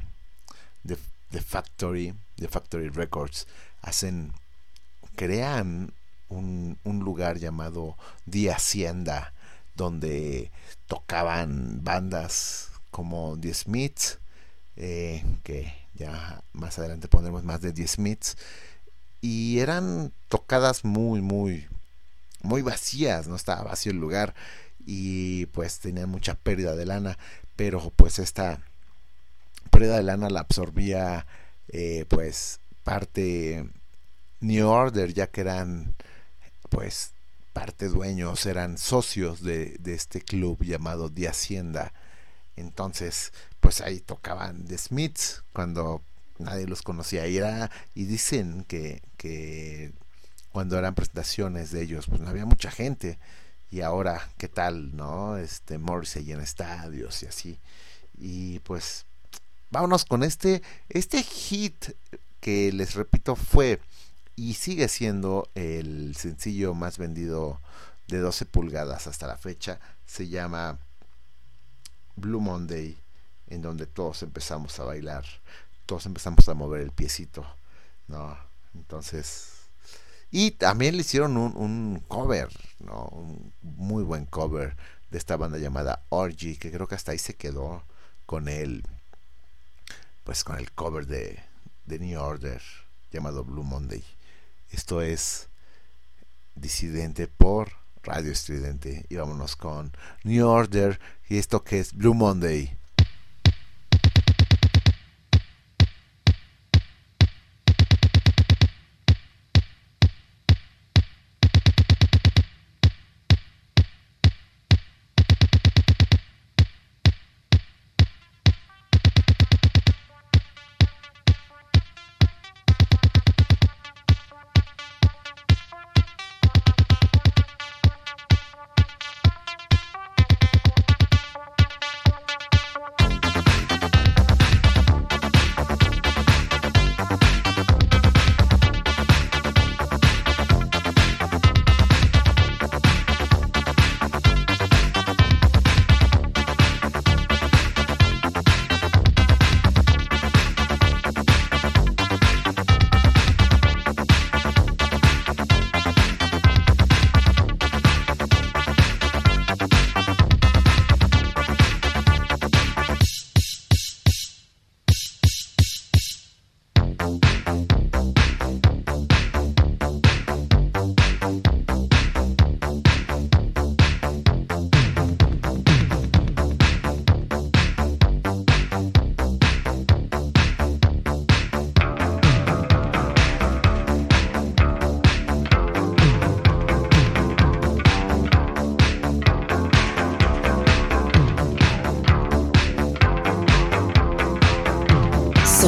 [0.84, 3.48] de, Factory, de Factory Records,
[3.82, 4.34] hacen,
[5.16, 5.94] crean
[6.30, 7.96] un, un lugar llamado
[8.30, 9.34] The Hacienda,
[9.76, 10.52] donde
[10.88, 14.20] tocaban bandas como The Smiths,
[14.76, 18.38] eh, que ya más adelante pondremos más de The Smiths,
[19.22, 21.68] y eran tocadas muy, muy,
[22.42, 24.36] muy vacías, no estaba vacío el lugar
[24.86, 27.18] y pues tenían mucha pérdida de lana,
[27.56, 28.60] pero pues esta
[29.72, 31.26] pérdida de lana la absorbía
[31.70, 33.66] eh, pues parte
[34.42, 35.96] New Order, ya que eran
[36.70, 37.12] pues
[37.54, 41.94] parte dueños, eran socios de, de este club llamado The Hacienda.
[42.58, 43.32] Entonces,
[43.64, 46.04] pues ahí tocaban The Smiths cuando
[46.38, 47.28] nadie los conocía.
[47.28, 47.40] Y
[47.96, 49.94] y dicen que, que
[50.52, 53.18] cuando eran presentaciones de ellos pues no había mucha gente.
[53.72, 57.60] Y ahora qué tal no este Morrissey en estadios y así.
[58.20, 59.06] Y pues
[59.72, 61.86] vámonos con este este hit
[62.42, 63.80] que les repito fue
[64.36, 67.62] y sigue siendo el sencillo más vendido
[68.10, 69.80] de 12 pulgadas hasta la fecha.
[70.06, 70.80] Se llama
[72.18, 73.03] Blue Monday
[73.48, 75.26] en donde todos empezamos a bailar
[75.86, 77.46] todos empezamos a mover el piecito,
[78.08, 78.38] ¿no?
[78.74, 79.50] Entonces,
[80.32, 83.06] y también le hicieron un, un cover, ¿no?
[83.12, 84.76] Un muy buen cover
[85.12, 87.84] de esta banda llamada Orgy, que creo que hasta ahí se quedó
[88.26, 88.84] con el,
[90.24, 91.40] pues con el cover de,
[91.86, 92.62] de New Order
[93.12, 94.04] llamado Blue Monday.
[94.72, 95.50] Esto es
[96.56, 99.06] Disidente por Radio Estridente.
[99.10, 99.92] Y vámonos con
[100.24, 102.76] New Order y esto que es Blue Monday.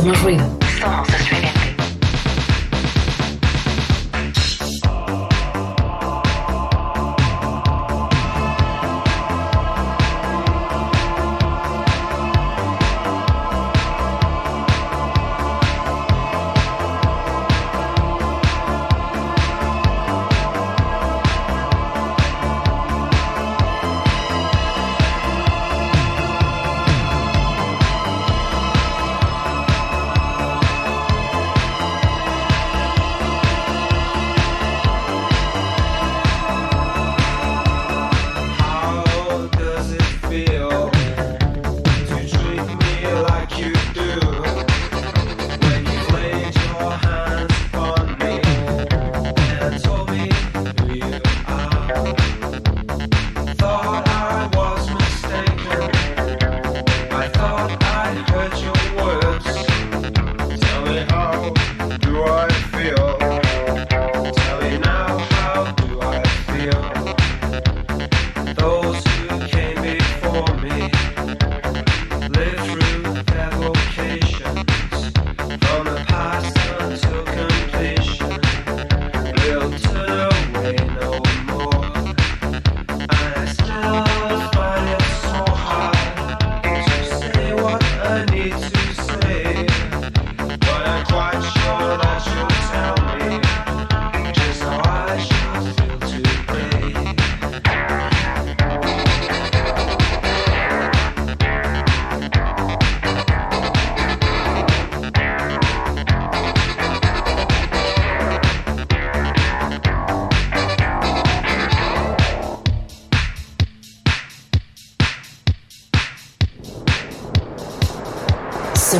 [0.06, 0.45] Somos ruido.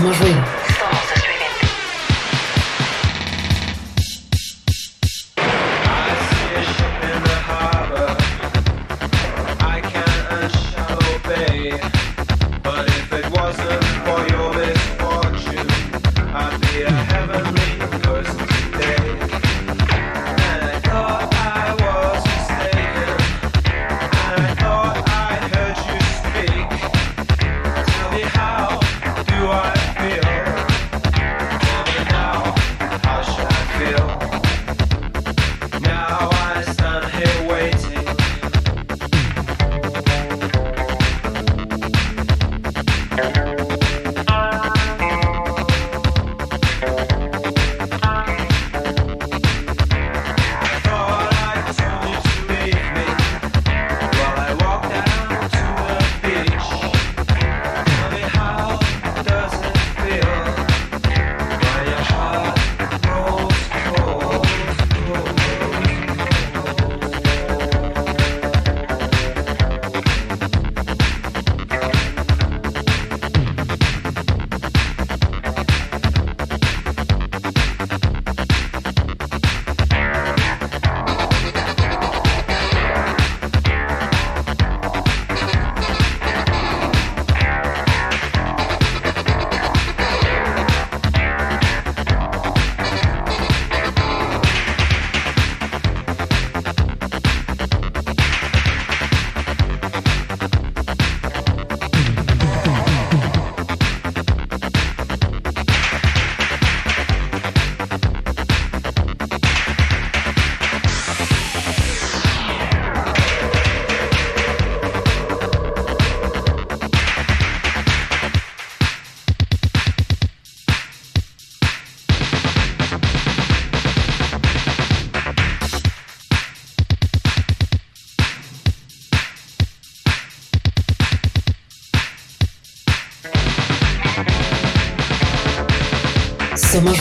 [0.06, 0.45] Somos ruido.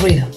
[0.04, 0.33] Somos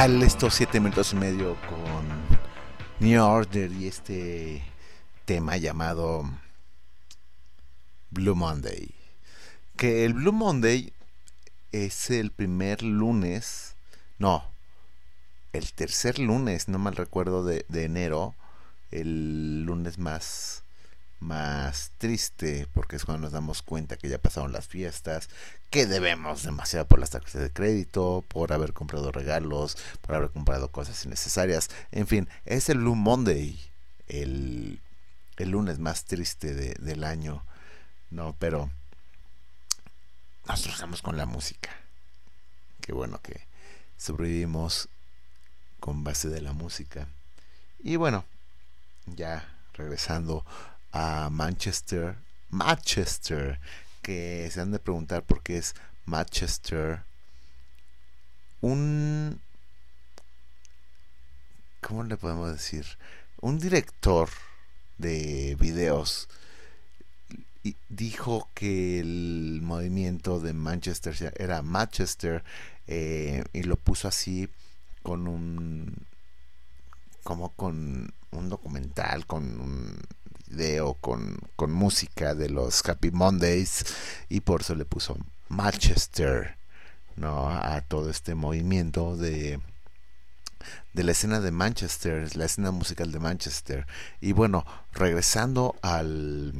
[0.00, 2.08] estos siete minutos y medio con
[3.00, 4.64] New Order y este
[5.26, 6.24] tema llamado
[8.08, 8.94] Blue Monday?
[9.76, 10.94] Que el Blue Monday
[11.70, 13.74] es el primer lunes,
[14.18, 14.42] no,
[15.52, 18.34] el tercer lunes, no mal recuerdo, de, de enero,
[18.90, 20.62] el lunes más
[21.18, 25.28] más triste porque es cuando nos damos cuenta que ya pasaron las fiestas,
[25.70, 30.72] que debemos demasiado por las tarjetas de crédito, por haber comprado regalos, por haber comprado
[30.72, 33.60] cosas innecesarias, en fin, es el Blue Monday,
[34.08, 34.80] el,
[35.36, 37.44] el lunes más triste de- del año,
[38.10, 38.68] no, pero
[40.48, 41.70] nosotros estamos con la música,
[42.80, 43.40] qué bueno que
[43.98, 44.88] sobrevivimos
[45.78, 47.06] con base de la música,
[47.78, 48.24] y bueno,
[49.06, 50.44] ya regresando
[50.90, 52.16] a Manchester,
[52.50, 53.60] Manchester,
[54.02, 55.74] que se han de preguntar por qué es
[56.04, 57.02] Manchester,
[58.60, 59.40] un
[61.80, 62.86] ¿cómo le podemos decir?
[63.40, 64.28] Un director
[64.98, 66.28] de videos
[67.88, 72.42] dijo que el movimiento de Manchester era Manchester
[72.86, 74.48] eh, y lo puso así
[75.02, 76.06] con un
[77.22, 80.00] como con un documental con un
[80.50, 83.84] video con, con música de los Happy Mondays
[84.28, 85.16] y por eso le puso
[85.48, 86.56] Manchester
[87.16, 89.60] no a todo este movimiento de
[90.92, 93.86] de la escena de Manchester, la escena musical de Manchester.
[94.20, 96.52] Y bueno, regresando al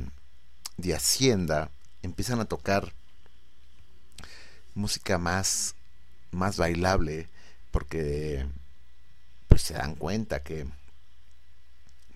[0.77, 1.71] de Hacienda,
[2.03, 2.93] empiezan a tocar
[4.75, 5.75] música más,
[6.31, 7.29] más bailable,
[7.71, 8.47] porque
[9.49, 10.67] pues se dan cuenta que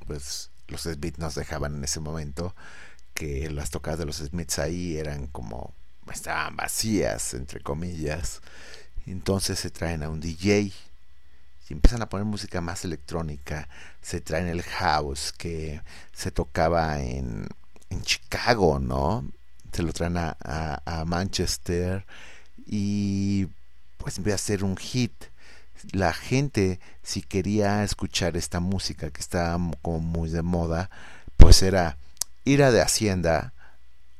[0.06, 2.54] pues los Smiths nos dejaban en ese momento
[3.14, 5.72] que las tocadas de los Smiths ahí eran como
[6.12, 8.40] estaban vacías entre comillas.
[9.06, 10.72] Entonces se traen a un DJ
[11.68, 13.68] y empiezan a poner música más electrónica.
[14.02, 17.46] Se traen el house que se tocaba en,
[17.90, 19.24] en Chicago no
[19.74, 20.36] se lo traen a,
[20.84, 22.06] a, Manchester
[22.64, 23.48] y
[23.98, 25.12] pues empieza a ser un hit
[25.92, 30.90] la gente si quería escuchar esta música que estaba como muy de moda
[31.36, 31.98] pues era
[32.44, 33.52] ir a de Hacienda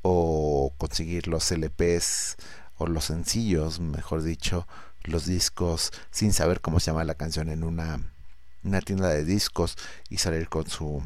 [0.03, 2.37] o conseguir los LPs
[2.77, 4.67] o los sencillos mejor dicho
[5.05, 8.01] los discos sin saber cómo se llama la canción en una,
[8.63, 9.77] una tienda de discos
[10.09, 11.03] y salir con su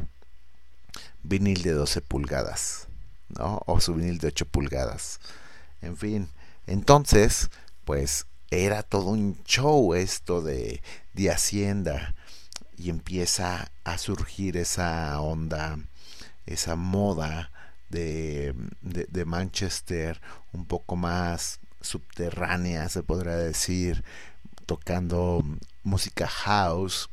[1.23, 2.89] vinil de 12 pulgadas
[3.29, 3.63] ¿no?
[3.67, 5.21] o su vinil de 8 pulgadas
[5.83, 6.29] en fin
[6.67, 7.51] entonces
[7.85, 10.83] pues era todo un show esto de,
[11.13, 12.15] de Hacienda
[12.77, 15.79] y empieza a surgir esa onda,
[16.47, 17.51] esa moda
[17.91, 20.21] de, de, de, Manchester
[20.53, 24.05] un poco más subterránea, se podría decir,
[24.67, 25.43] tocando
[25.83, 27.09] música house,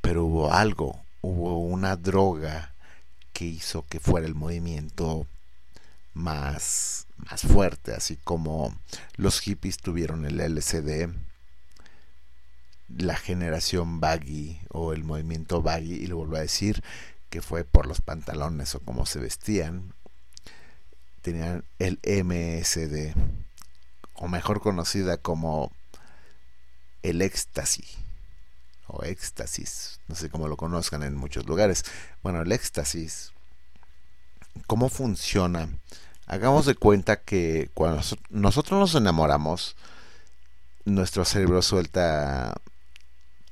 [0.00, 2.74] pero hubo algo, hubo una droga
[3.32, 5.26] que hizo que fuera el movimiento
[6.14, 8.74] más, más fuerte, así como
[9.16, 11.12] los hippies tuvieron el LCD,
[12.88, 16.82] la generación baggy o el movimiento baggy, y lo vuelvo a decir,
[17.30, 19.94] que fue por los pantalones o cómo se vestían,
[21.22, 23.14] tenían el MSD,
[24.14, 25.72] o mejor conocida como
[27.02, 27.96] el éxtasis
[28.86, 31.84] o éxtasis, no sé cómo lo conozcan en muchos lugares.
[32.22, 33.32] Bueno, el éxtasis
[34.66, 35.68] ¿Cómo funciona?
[36.26, 38.00] Hagamos de cuenta que cuando
[38.30, 39.76] nosotros nos enamoramos,
[40.84, 42.54] nuestro cerebro suelta.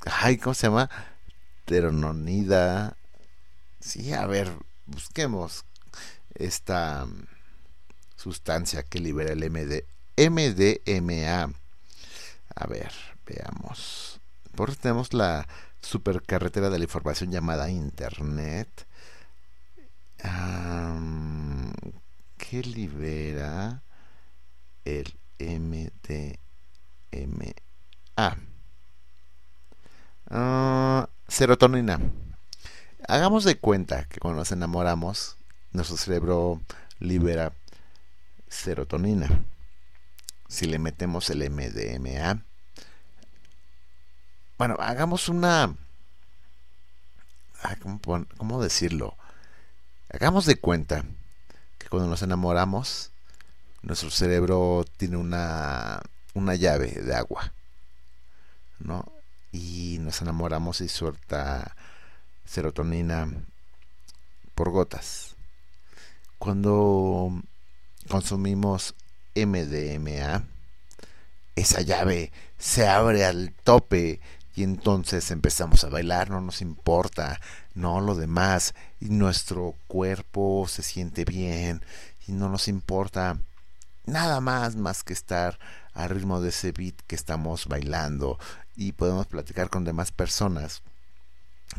[0.04, 0.90] Ay, ¿cómo se llama?
[1.64, 2.96] Terononida.
[3.80, 4.50] Sí, a ver,
[4.86, 5.64] busquemos
[6.34, 7.06] esta
[8.16, 9.84] sustancia que libera el MD,
[10.16, 11.52] MDMA.
[12.54, 12.92] A ver,
[13.26, 14.20] veamos.
[14.54, 15.46] Por eso tenemos la
[15.80, 18.86] supercarretera de la información llamada Internet
[22.50, 23.80] que libera
[24.84, 26.36] el MDMA.
[30.28, 32.00] Uh, serotonina.
[33.06, 35.36] Hagamos de cuenta que cuando nos enamoramos,
[35.70, 36.60] nuestro cerebro
[36.98, 37.52] libera
[38.48, 39.28] serotonina.
[40.48, 42.42] Si le metemos el MDMA,
[44.58, 45.76] bueno, hagamos una...
[47.80, 49.16] ¿Cómo, cómo decirlo?
[50.12, 51.04] Hagamos de cuenta
[51.90, 53.10] cuando nos enamoramos,
[53.82, 56.00] nuestro cerebro tiene una,
[56.34, 57.52] una llave de agua,
[58.78, 59.12] ¿no?
[59.52, 61.74] Y nos enamoramos y suelta
[62.46, 63.28] serotonina
[64.54, 65.34] por gotas.
[66.38, 67.42] Cuando
[68.08, 68.94] consumimos
[69.34, 70.44] MDMA,
[71.56, 74.20] esa llave se abre al tope
[74.54, 77.40] y entonces empezamos a bailar, no nos importa,
[77.74, 81.82] no lo demás, y nuestro cuerpo se siente bien
[82.26, 83.38] y no nos importa
[84.06, 85.58] nada más más que estar
[85.94, 88.38] al ritmo de ese beat que estamos bailando
[88.76, 90.82] y podemos platicar con demás personas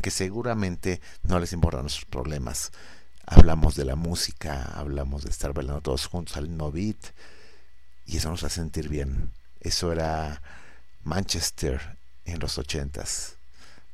[0.00, 2.72] que seguramente no les importan nuestros problemas.
[3.26, 6.96] Hablamos de la música, hablamos de estar bailando todos juntos al mismo beat
[8.06, 9.30] y eso nos hace sentir bien.
[9.60, 10.42] Eso era
[11.04, 13.36] Manchester en los ochentas,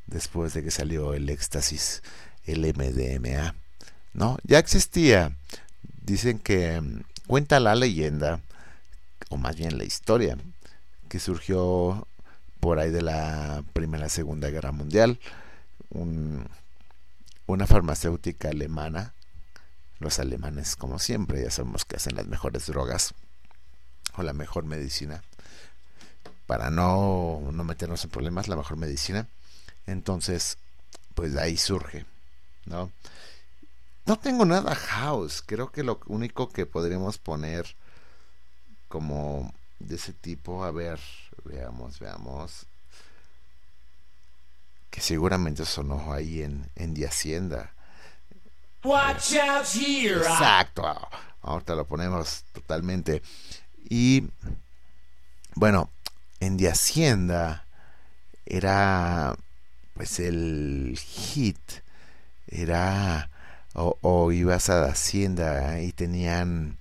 [0.09, 2.03] después de que salió el éxtasis,
[2.45, 3.55] el MDMA.
[4.15, 5.37] No, ya existía.
[6.03, 8.41] Dicen que mm, cuenta la leyenda,
[9.29, 10.37] o más bien la historia,
[11.09, 12.07] que surgió
[12.61, 15.21] por ahí de la Primera Segunda Guerra Mundial.
[15.91, 16.47] Un,
[17.47, 19.15] una farmacéutica alemana,
[20.01, 23.15] los alemanes como siempre, ya sabemos que hacen las mejores drogas
[24.17, 25.23] o la mejor medicina,
[26.47, 29.29] para no, no meternos en problemas, la mejor medicina.
[29.89, 30.59] Entonces,
[31.15, 32.05] pues de ahí surge,
[32.67, 32.93] ¿no?
[34.05, 37.75] No tengo nada house, creo que lo único que podríamos poner
[38.89, 41.01] como de ese tipo, a ver,
[41.45, 42.67] veamos, veamos,
[44.91, 47.73] que seguramente sonó ahí en, en The Hacienda.
[48.85, 50.19] Watch out here.
[50.19, 50.85] Exacto.
[51.41, 53.23] Ahorita lo ponemos totalmente.
[53.89, 54.29] Y
[55.55, 55.91] bueno,
[56.41, 57.65] en De Hacienda
[58.45, 59.35] era
[59.99, 61.59] pues el hit.
[62.47, 63.31] Era
[63.75, 66.79] o, o ibas a la Hacienda y tenían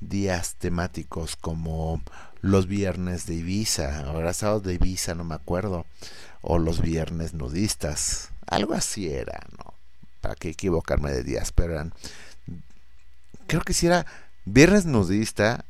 [0.00, 2.02] días temáticos como
[2.40, 5.86] los viernes de Ibiza, o era sábado de Ibiza, no me acuerdo,
[6.42, 9.72] o los viernes nudistas, algo así era, ¿no?
[10.20, 11.94] Para qué equivocarme de días, pero eran
[13.46, 14.06] creo que si era
[14.44, 15.64] viernes nudista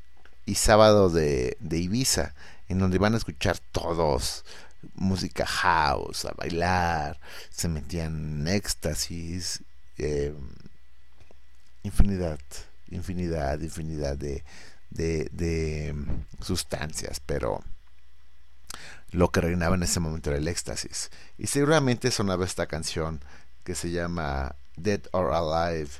[0.47, 2.35] y sábado de, de Ibiza,
[2.69, 4.47] en donde van a escuchar todos
[4.95, 7.19] música house, a bailar,
[7.51, 9.63] se metían en éxtasis,
[9.99, 10.35] eh,
[11.83, 12.39] infinidad,
[12.91, 14.45] infinidad, infinidad de,
[14.91, 17.63] de, de mm, sustancias, pero
[19.11, 21.11] lo que reinaba en ese momento era el éxtasis.
[21.39, 23.21] Y seguramente sonaba esta canción
[23.65, 25.91] que se llama Dead or Alive,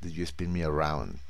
[0.00, 1.20] Did You Spin Me Around?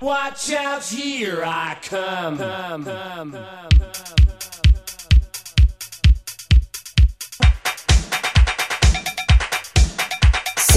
[0.00, 1.42] Watch out here.
[1.44, 2.38] I come.
[2.38, 4.57] come, come, come.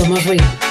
[0.02, 0.71] Somos ruido.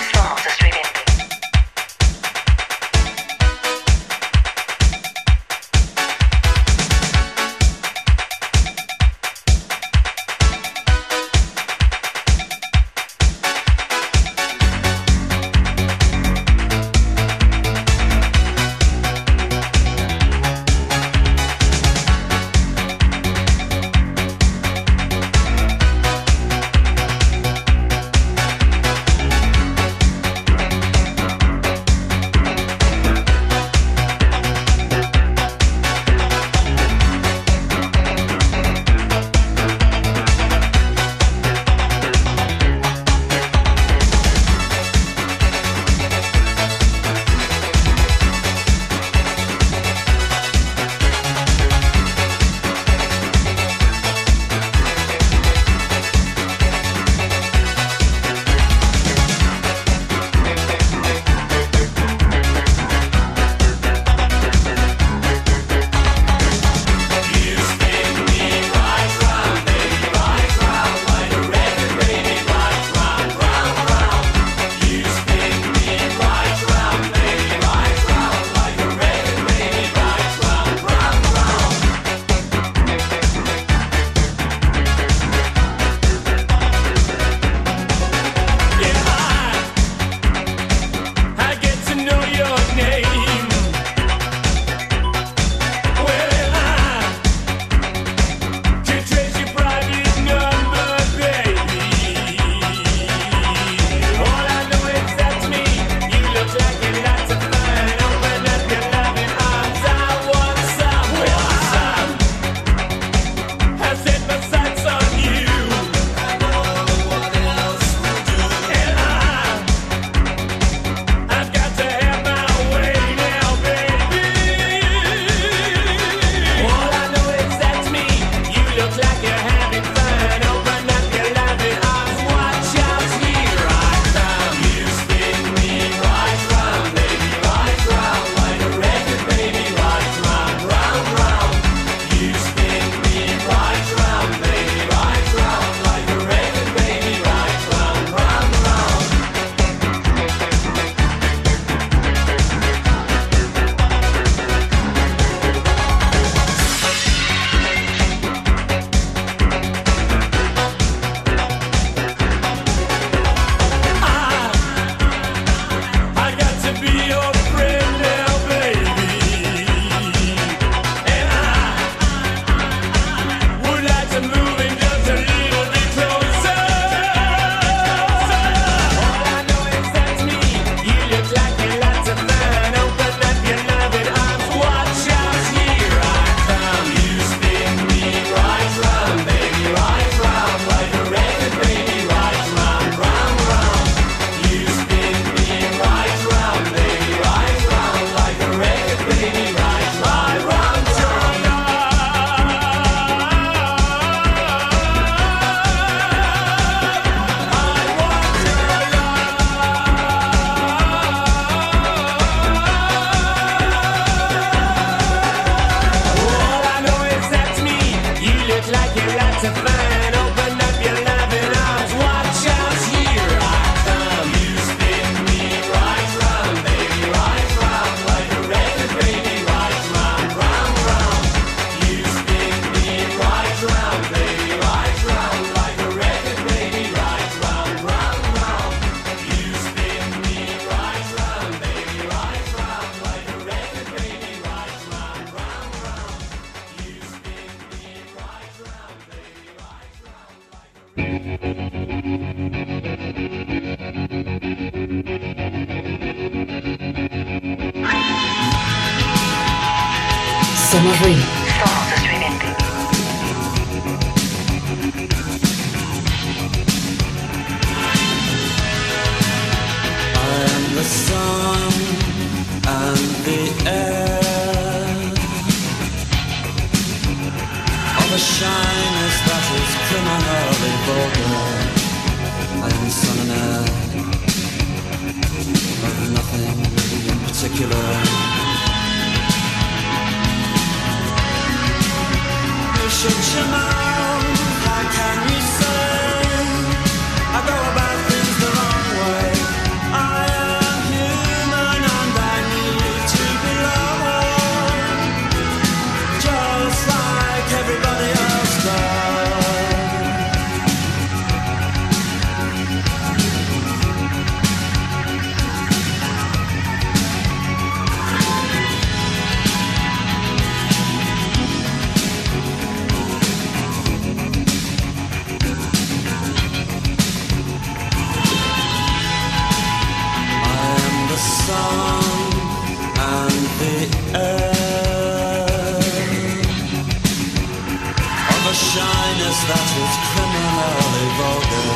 [341.11, 341.66] revolver.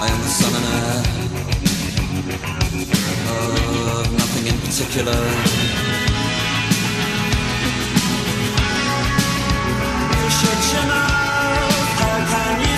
[0.00, 1.02] I am the son and heir
[3.98, 5.20] of nothing in particular.
[10.20, 10.88] Push your chin
[12.00, 12.77] how can you?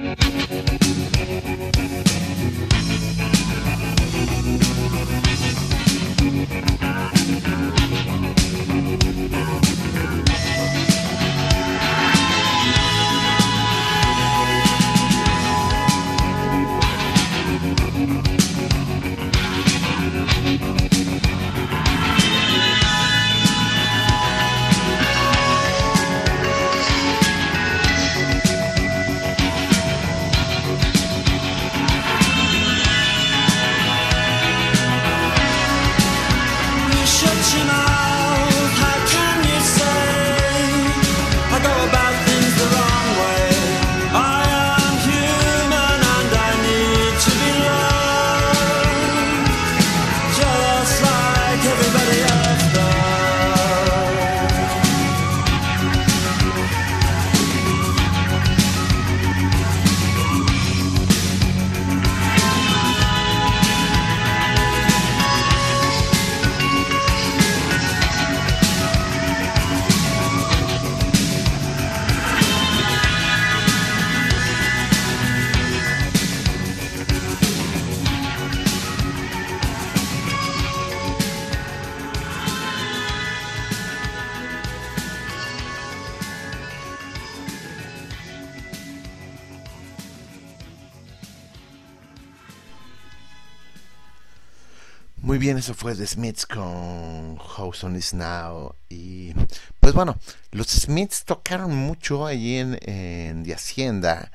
[95.61, 98.73] Eso fue The Smiths con House on Is Now.
[98.89, 99.31] Y
[99.79, 100.17] pues bueno,
[100.49, 104.31] los Smiths tocaron mucho allí en, en The Hacienda,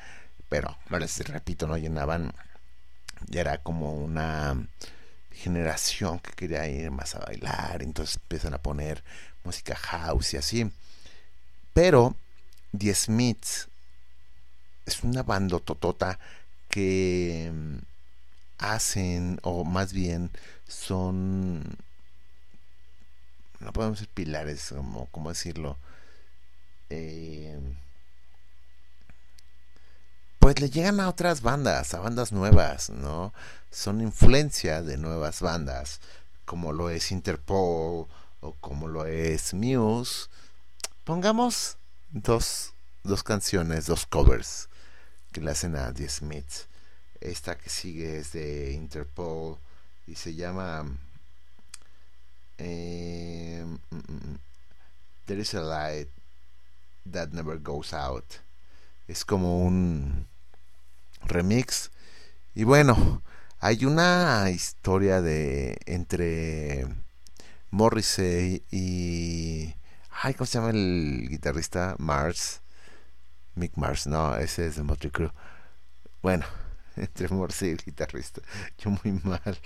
[0.49, 2.33] pero les repito, no llenaban.
[3.27, 4.69] Ya era como una
[5.33, 9.03] generación que quería ir más a bailar, entonces empiezan a poner
[9.43, 10.71] música house y así.
[11.73, 12.15] Pero
[12.79, 13.67] The Smiths
[14.85, 16.21] es una banda totota
[16.69, 17.79] que mm,
[18.59, 20.31] hacen, o más bien
[20.69, 21.63] son,
[23.61, 25.79] no podemos decir pilares, como, ¿cómo decirlo?
[26.91, 27.59] Eh,
[30.39, 33.33] pues le llegan a otras bandas, a bandas nuevas, ¿no?
[33.71, 36.01] Son influencia de nuevas bandas,
[36.45, 38.07] como lo es Interpol
[38.41, 40.29] o como lo es Muse.
[41.05, 41.79] Pongamos
[42.11, 44.69] dos, dos canciones, dos covers
[45.33, 46.69] que le hacen a The Smiths.
[47.21, 49.59] Esta que sigue es de Interpol
[50.07, 50.85] y se llama
[52.59, 54.39] eh, mm, mm, mm,
[55.27, 56.09] There is a light
[57.05, 58.25] that never goes out.
[59.09, 60.27] Es como un
[61.25, 61.91] remix.
[62.55, 63.23] Y bueno,
[63.61, 66.87] hay una historia de entre
[67.71, 69.75] Morrissey y
[70.23, 71.97] ay, ¿cómo se llama el guitarrista?
[71.99, 72.61] Mars.
[73.57, 75.33] Mick Mars, no, ese es de Motley Crue.
[76.23, 76.47] Bueno,
[76.97, 78.43] entre Morrissey y el guitarrista.
[78.79, 79.59] Yo muy mal.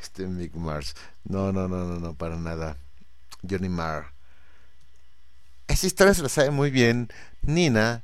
[0.00, 0.94] Este Mick Mars.
[1.24, 2.76] No, no, no, no, no, para nada.
[3.48, 4.12] Johnny Marr.
[5.68, 7.08] Esa historia se la sabe muy bien
[7.42, 8.02] Nina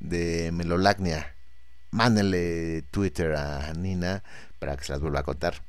[0.00, 1.34] de Melolagnia.
[1.90, 4.22] Mándenle Twitter a Nina
[4.58, 5.62] para que se las vuelva a contar.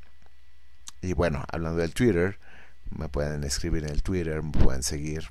[1.02, 2.40] Y bueno, hablando del Twitter,
[2.90, 5.28] me pueden escribir en el Twitter, me pueden seguir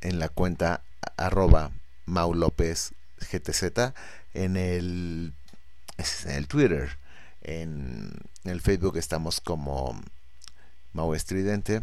[0.00, 0.82] en la cuenta
[1.16, 1.70] arroba
[2.06, 3.92] Mau López GTZ
[4.34, 5.32] en el,
[6.24, 6.96] en el Twitter.
[7.50, 8.12] En,
[8.44, 9.98] el Facebook estamos como
[10.92, 11.80] Mau Estridente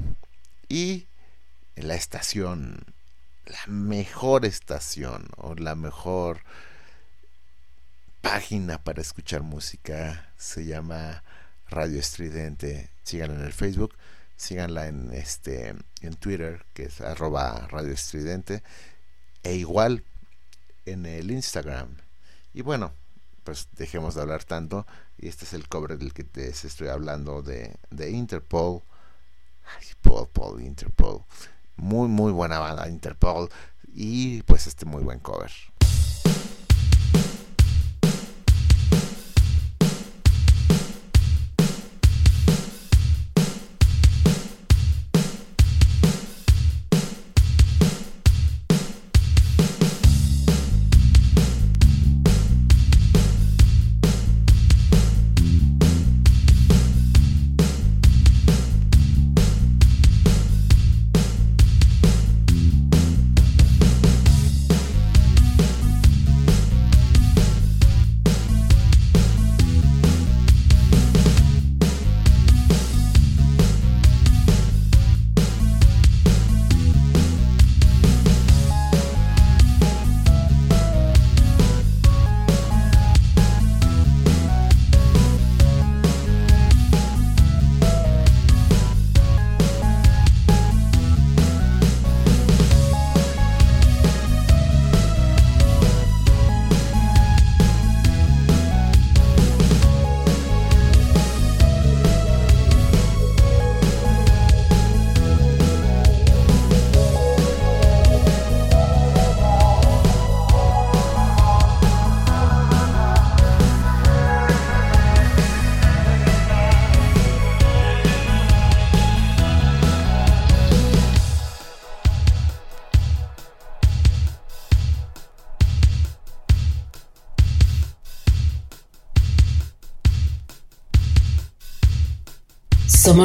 [0.70, 1.08] y
[1.76, 2.86] la estación,
[3.48, 6.42] la mejor estación o la mejor
[8.22, 11.24] página para escuchar música se llama
[11.68, 12.92] Radio Estridente.
[13.02, 13.96] Síganla en el Facebook,
[14.38, 18.62] síganla en este en Twitter que es arroba Radio Estridente
[19.42, 20.04] e igual
[20.86, 21.98] en el Instagram.
[22.54, 22.94] Y bueno,
[23.44, 24.86] pues dejemos de hablar tanto.
[25.18, 28.82] Y este es el cover del que te estoy hablando de, de Interpol.
[29.78, 31.24] Ay, Paul, Paul, Interpol.
[31.78, 33.50] Muy, muy buena banda, Interpol.
[33.94, 35.52] Y pues este muy buen cover.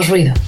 [0.09, 0.39] Ruido.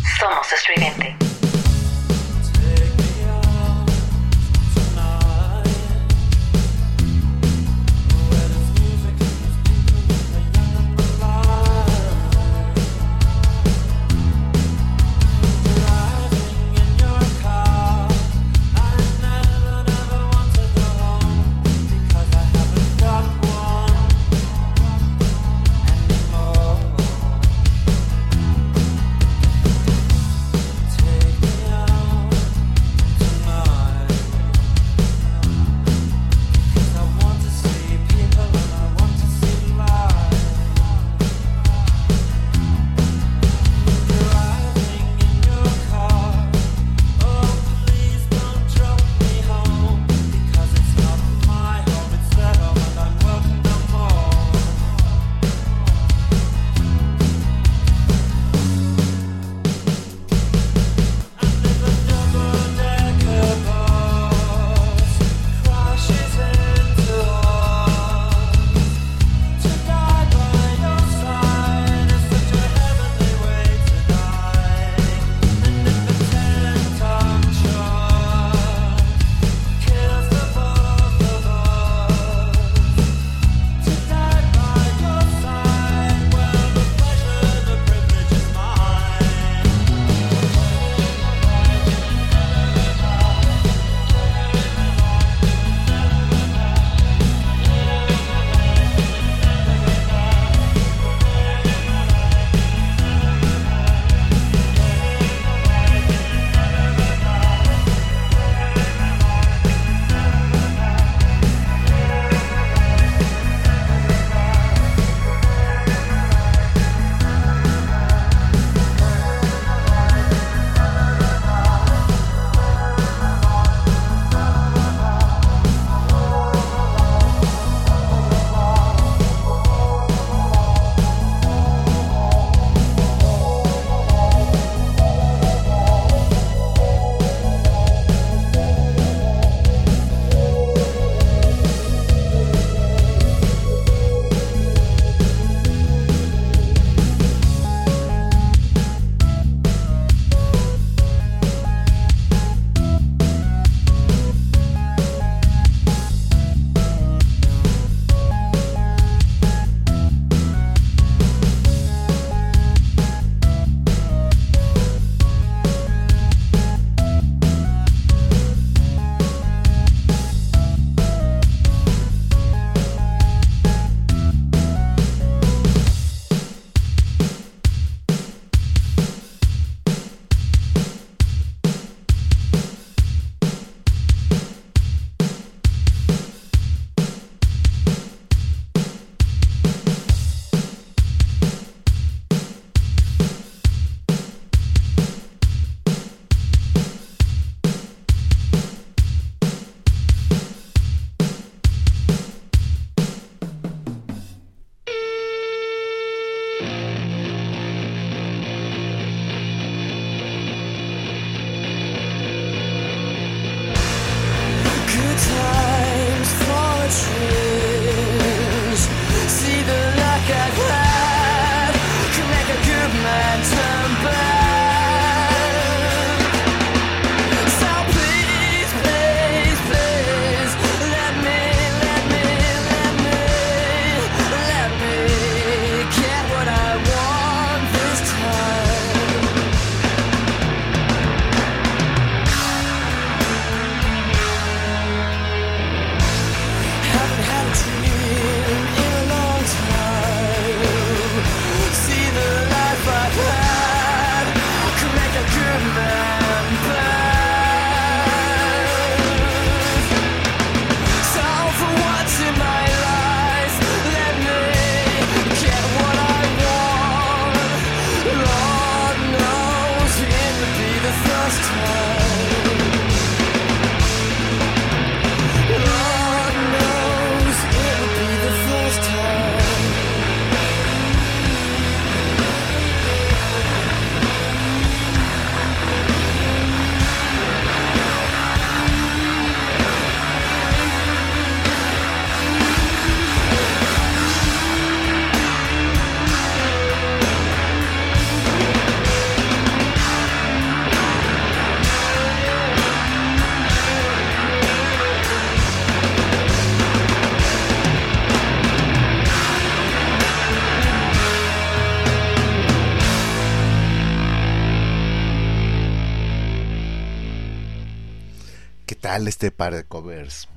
[318.75, 320.29] Tal este par de covers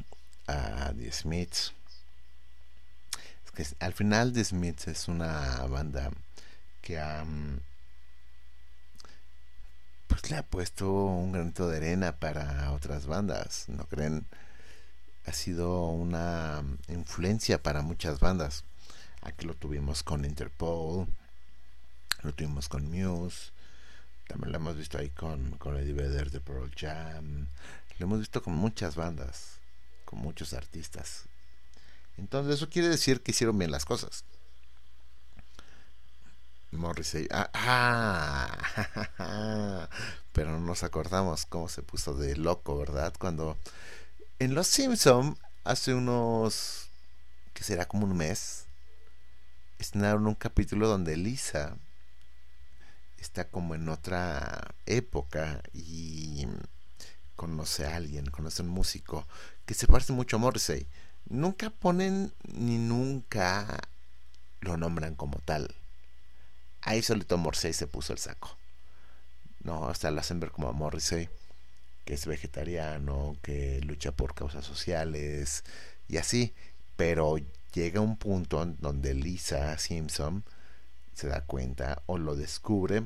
[0.48, 1.74] a The Smiths?
[3.46, 6.12] Es que al final The Smiths es una banda
[6.82, 7.58] que mm,
[10.08, 14.26] pues le ha puesto un granito de arena para otras bandas, ¿no creen?
[15.26, 18.64] Ha sido una influencia para muchas bandas.
[19.22, 21.08] Aquí lo tuvimos con Interpol,
[22.22, 23.52] lo tuvimos con Muse,
[24.28, 27.48] también lo hemos visto ahí con, con Eddie Vedder de Pearl Jam,
[27.98, 29.60] lo hemos visto con muchas bandas,
[30.06, 31.24] con muchos artistas.
[32.18, 34.24] Entonces eso quiere decir que hicieron bien las cosas.
[36.72, 37.28] Morrissey.
[37.32, 37.50] Ah,
[39.18, 39.90] ah,
[40.34, 43.14] pero no nos acordamos cómo se puso de loco, ¿verdad?
[43.18, 43.58] Cuando
[44.40, 46.90] en Los Simpson hace unos
[47.54, 48.66] que será como un mes
[49.80, 51.78] estrenaron un capítulo donde Lisa
[53.18, 56.48] está como en otra época y
[57.36, 59.28] conoce a alguien, conoce a un músico
[59.66, 60.88] que se parece mucho a Morrissey.
[61.28, 63.80] Nunca ponen ni nunca
[64.62, 65.76] lo nombran como tal.
[66.82, 68.58] Ahí solito Morrissey se puso el saco.
[69.64, 71.28] No, hasta lo hacen ver como a Morrissey,
[72.06, 75.64] que es vegetariano, que lucha por causas sociales
[76.08, 76.54] y así.
[76.96, 77.38] Pero
[77.74, 80.44] llega un punto donde Lisa Simpson
[81.14, 83.04] se da cuenta o lo descubre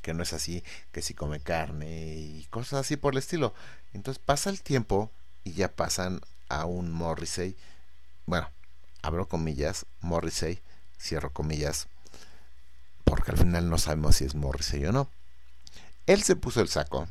[0.00, 0.62] que no es así,
[0.92, 3.54] que si come carne y cosas así por el estilo.
[3.92, 5.10] Entonces pasa el tiempo
[5.44, 7.56] y ya pasan a un Morrissey,
[8.26, 8.50] bueno,
[9.02, 10.60] abro comillas, Morrissey,
[11.00, 11.88] cierro comillas,
[13.04, 15.08] porque al final no sabemos si es Morrissey o no.
[16.06, 17.08] Él se puso el saco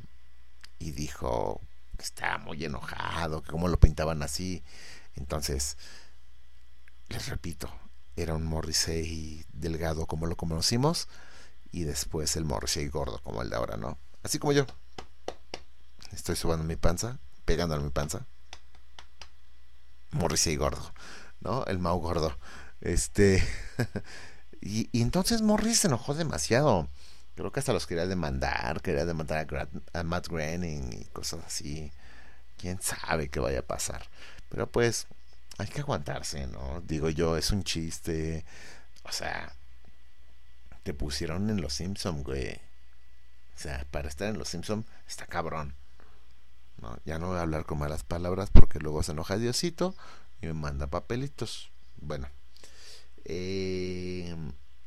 [0.77, 1.61] y dijo
[1.97, 4.63] que estaba muy enojado, que cómo lo pintaban así.
[5.15, 5.77] Entonces,
[7.07, 7.69] les repito,
[8.15, 11.07] era un Morrissey delgado como lo conocimos
[11.71, 13.97] y después el Morrissey gordo como el de ahora, ¿no?
[14.23, 14.65] Así como yo.
[16.11, 18.25] Estoy subando mi panza, pegando a mi panza.
[20.11, 20.93] Morrissey gordo,
[21.39, 21.65] ¿no?
[21.65, 22.37] El Mau gordo.
[22.81, 23.43] Este.
[24.61, 26.89] y, entonces Morrissey se enojó demasiado.
[27.35, 31.41] Creo que hasta los quería demandar, quería demandar a, Grant, a Matt Groening y cosas
[31.45, 31.91] así.
[32.57, 34.09] Quién sabe qué vaya a pasar.
[34.49, 35.07] Pero pues,
[35.57, 36.81] hay que aguantarse, ¿no?
[36.81, 38.43] Digo yo, es un chiste.
[39.03, 39.53] O sea,
[40.83, 42.53] te pusieron en los Simpson, güey.
[43.55, 45.75] O sea, para estar en los Simpson está cabrón.
[46.81, 49.95] No, ya no voy a hablar con malas palabras porque luego se enoja Diosito
[50.41, 51.71] y me manda papelitos.
[51.97, 52.29] Bueno,
[53.25, 54.33] eh,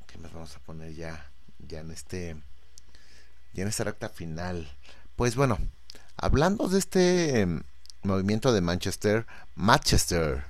[0.06, 2.36] ¿qué más vamos a poner ya, ya en este,
[3.52, 4.74] ya en esta recta final?
[5.16, 5.58] Pues bueno,
[6.16, 7.62] hablando de este eh,
[8.02, 10.44] movimiento de Manchester, Manchester,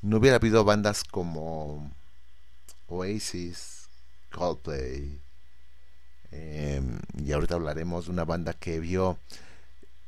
[0.00, 1.92] no hubiera habido bandas como
[2.88, 3.81] Oasis,
[4.32, 5.20] Coldplay,
[6.32, 6.82] eh,
[7.22, 9.18] y ahorita hablaremos de una banda que vio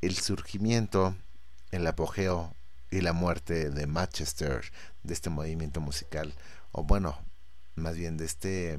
[0.00, 1.14] el surgimiento,
[1.70, 2.54] el apogeo
[2.90, 4.64] y la muerte de Manchester,
[5.02, 6.32] de este movimiento musical,
[6.72, 7.18] o bueno,
[7.76, 8.78] más bien de este,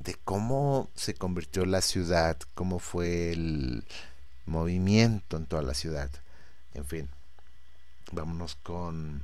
[0.00, 3.84] de cómo se convirtió la ciudad, cómo fue el
[4.46, 6.10] movimiento en toda la ciudad,
[6.74, 7.08] en fin,
[8.12, 9.22] vámonos con,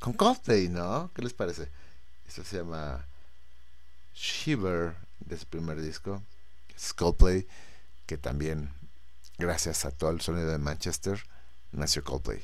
[0.00, 1.10] con Coldplay, ¿no?
[1.14, 1.68] ¿Qué les parece?
[2.30, 3.04] Esto se llama
[4.14, 6.22] Shiver de su primer disco,
[6.96, 7.48] Coldplay
[8.06, 8.72] que también,
[9.36, 11.20] gracias a todo el sonido de Manchester,
[11.72, 12.40] nació Coldplay.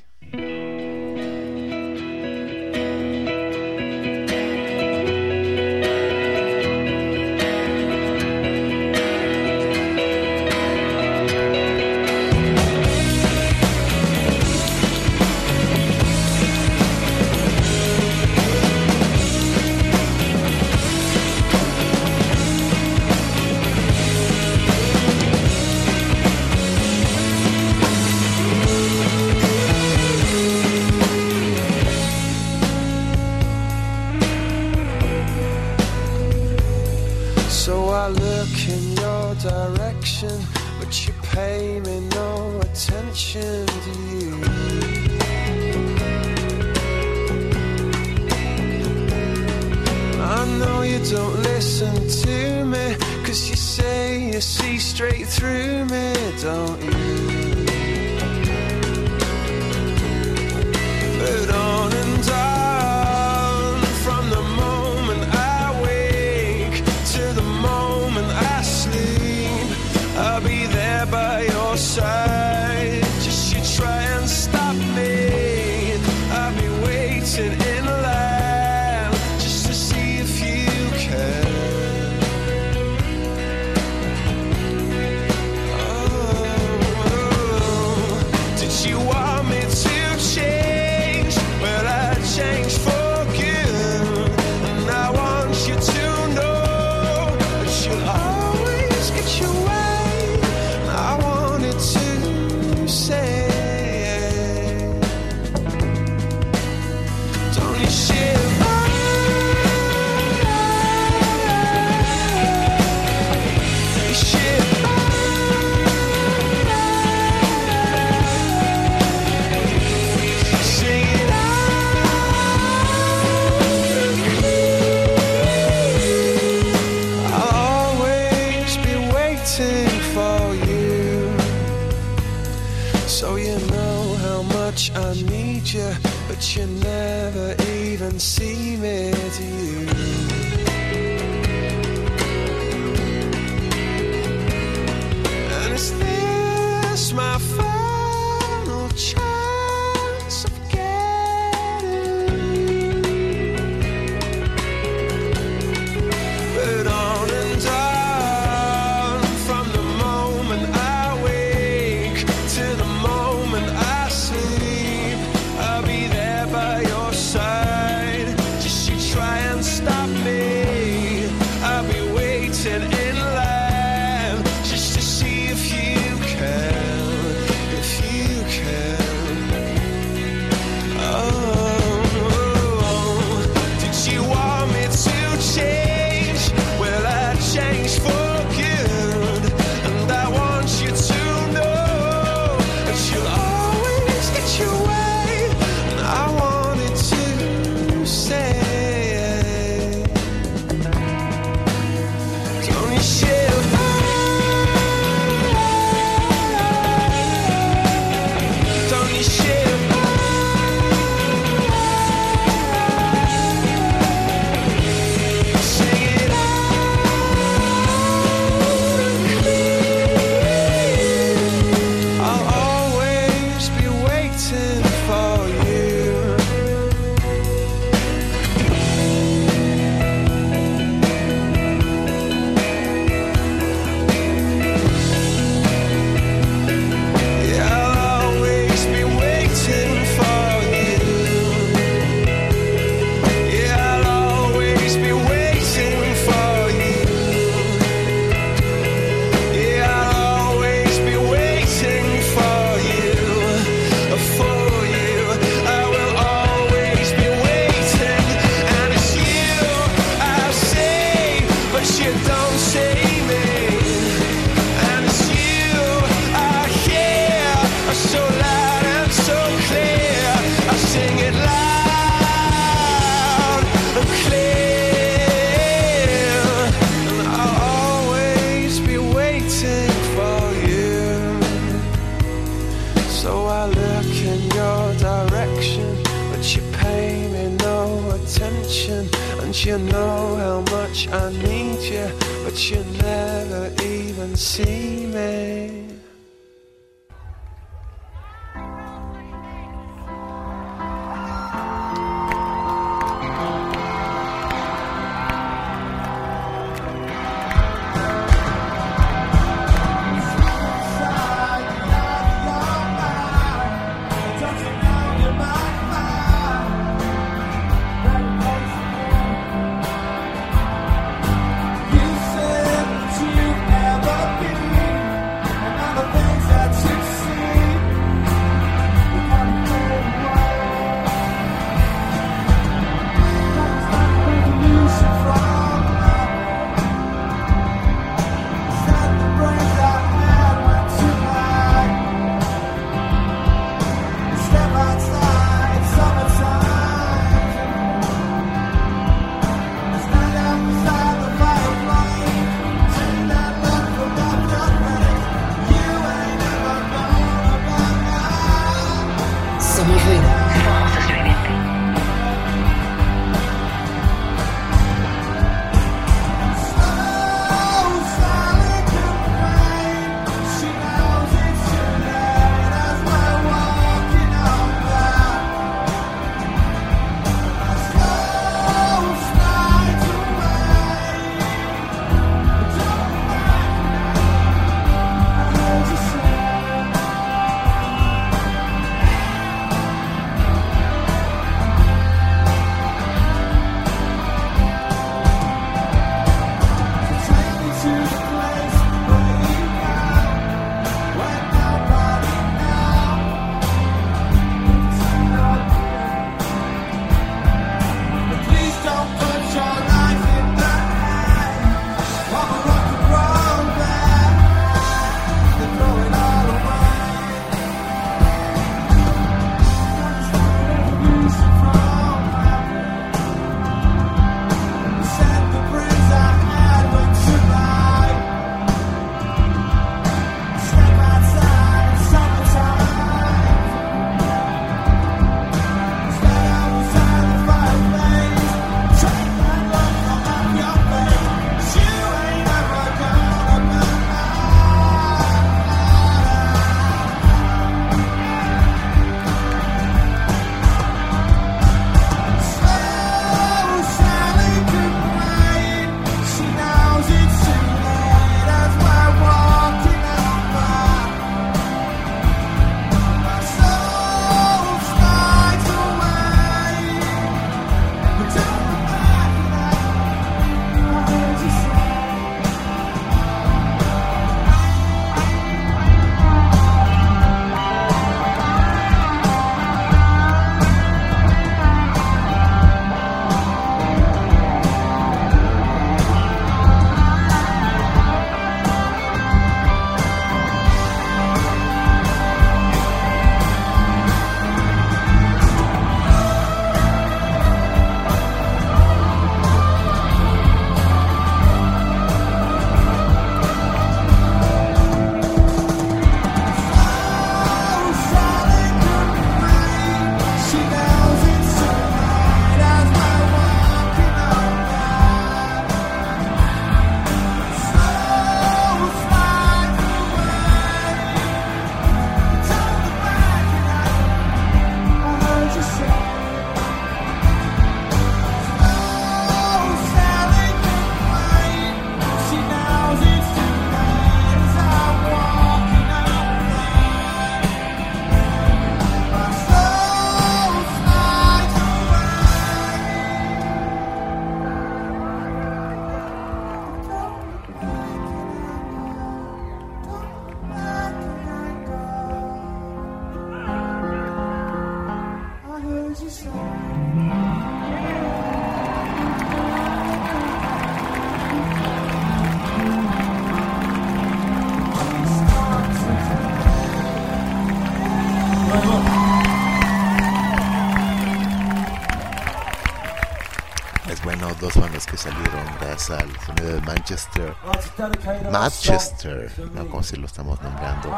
[579.54, 580.90] No como si lo estamos nombrando.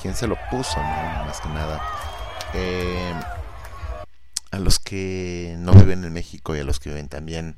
[0.00, 0.78] ¿quién se lo puso?
[0.80, 1.82] Más que nada.
[2.54, 3.12] Eh,
[4.50, 7.56] a los que no viven en México y a los que viven también.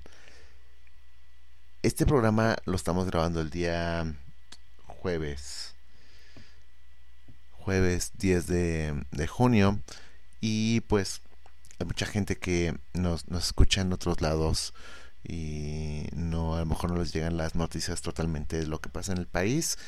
[1.82, 4.14] Este programa lo estamos grabando el día
[4.86, 5.74] jueves.
[7.52, 9.78] Jueves 10 de, de junio.
[10.40, 11.20] Y pues
[11.78, 14.74] hay mucha gente que nos, nos escucha en otros lados
[15.24, 19.12] y no a lo mejor no les llegan las noticias totalmente de lo que pasa
[19.12, 19.78] en el país.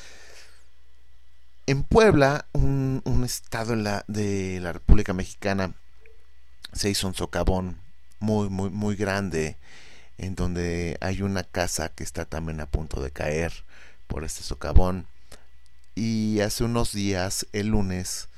[1.66, 3.76] En Puebla, un, estado
[4.09, 5.74] de la República Mexicana,
[6.72, 7.78] se hizo un socavón
[8.18, 9.56] muy, muy, muy grande,
[10.18, 13.52] en donde hay una casa que está también a punto de caer
[14.09, 15.06] por este socavón.
[15.94, 18.28] Y hace unos días, el lunes,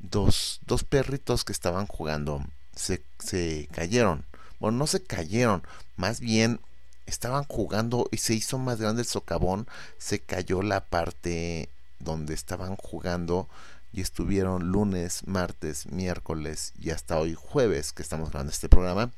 [0.00, 2.44] dos, dos perritos que estaban jugando
[2.74, 4.24] se, se cayeron.
[4.58, 5.62] Bueno, no se cayeron,
[5.96, 6.60] más bien
[7.06, 9.66] estaban jugando y se hizo más grande el socavón,
[9.98, 11.68] se cayó la parte
[11.98, 13.48] donde estaban jugando
[13.92, 19.10] y estuvieron lunes, martes, miércoles y hasta hoy jueves que estamos grabando este programa.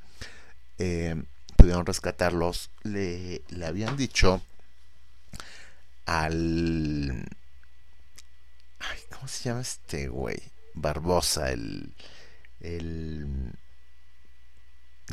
[0.79, 1.23] eh,
[1.57, 2.71] pudieron rescatarlos.
[2.83, 4.43] Le, le habían dicho
[6.05, 7.27] al...
[8.79, 10.41] Ay, ¿Cómo se llama este güey?
[10.75, 11.93] Barbosa, el...
[12.61, 13.53] El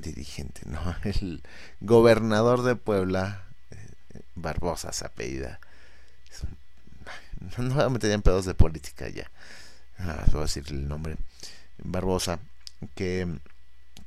[0.01, 0.79] dirigente, ¿no?
[1.03, 1.43] El
[1.81, 5.59] gobernador de Puebla, eh, Barbosa, se apellida.
[7.57, 9.29] No me en pedos de política ya.
[9.99, 11.17] Ah, voy a decir el nombre.
[11.83, 12.39] Barbosa,
[12.95, 13.27] que,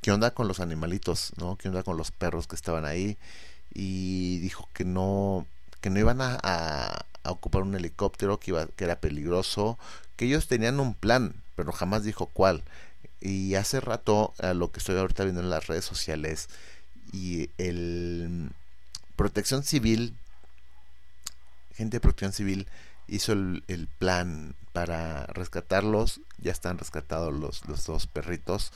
[0.01, 1.57] que onda con los animalitos, ¿no?
[1.57, 3.17] Que onda con los perros que estaban ahí.
[3.73, 5.47] Y dijo que no,
[5.81, 9.79] que no iban a, a- a ocupar un helicóptero, que, iba, que era peligroso,
[10.17, 12.63] que ellos tenían un plan, pero jamás dijo cuál.
[13.19, 16.49] Y hace rato, a lo que estoy ahorita viendo en las redes sociales,
[17.11, 18.51] y el
[19.15, 20.15] Protección Civil,
[21.75, 22.67] gente de Protección Civil,
[23.07, 26.21] hizo el, plan para rescatarlos.
[26.37, 28.71] Ya están rescatados los, los dos perritos.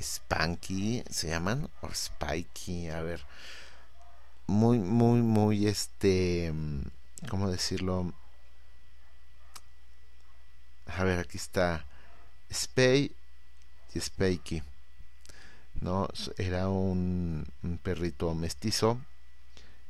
[0.00, 3.24] Spanky se llaman, o Spikey, a ver.
[4.46, 6.52] Muy, muy, muy, este,
[7.28, 8.12] ¿cómo decirlo?
[10.86, 11.86] A ver, aquí está
[12.52, 13.14] Spay
[13.94, 14.62] y Spikey.
[15.80, 17.46] No, era un,
[17.82, 18.98] perrito mestizo.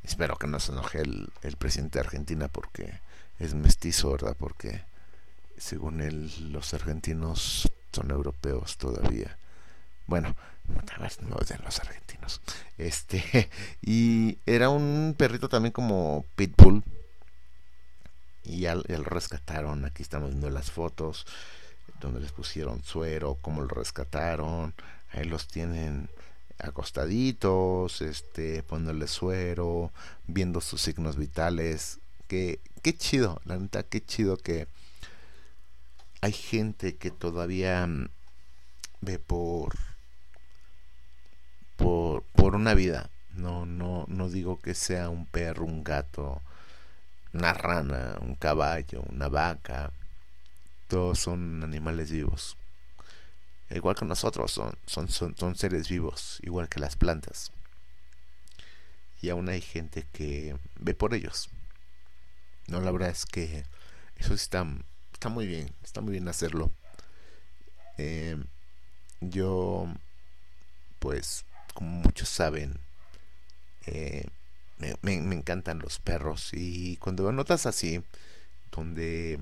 [0.02, 3.00] Espero que no se enoje el, presidente de Argentina porque
[3.38, 4.36] es mestizo, ¿verdad?
[4.38, 4.82] Porque
[5.56, 9.36] según él, los argentinos son europeos todavía.
[10.06, 10.34] Bueno,
[10.94, 12.40] a ver, no odian los argentinos.
[12.76, 13.50] Este,
[13.82, 16.82] y era un perrito también como pitbull.
[18.42, 19.86] Y ya, ya lo rescataron.
[19.86, 21.26] Aquí estamos viendo las fotos
[22.04, 24.74] donde les pusieron suero, cómo lo rescataron.
[25.12, 26.08] Ahí los tienen
[26.58, 29.92] acostaditos, este, poniéndole suero,
[30.26, 31.98] viendo sus signos vitales.
[32.28, 34.66] Que, qué chido, la neta, qué chido que
[36.20, 38.08] hay gente que todavía mm,
[39.02, 39.74] ve por
[41.76, 43.10] por, por una vida.
[43.34, 46.40] No, no, no digo que sea un perro, un gato,
[47.32, 49.92] una rana, un caballo, una vaca.
[51.14, 52.56] Son animales vivos.
[53.70, 57.50] Igual que nosotros, son, son, son, seres vivos, igual que las plantas.
[59.20, 61.48] Y aún hay gente que ve por ellos.
[62.68, 63.64] No, la verdad es que
[64.16, 64.66] eso está,
[65.12, 66.70] está muy bien, está muy bien hacerlo.
[67.98, 68.36] Eh,
[69.20, 69.86] yo,
[70.98, 71.44] pues,
[71.74, 72.78] como muchos saben,
[73.86, 74.26] eh,
[74.78, 78.02] me, me- encantan los perros y cuando notas así,
[78.72, 79.40] donde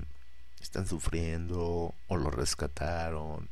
[0.63, 3.49] están sufriendo o lo rescataron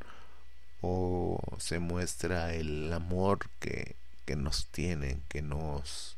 [0.81, 6.17] o se muestra el amor que, que nos tienen, que nos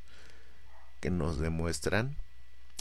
[1.02, 2.16] que nos demuestran,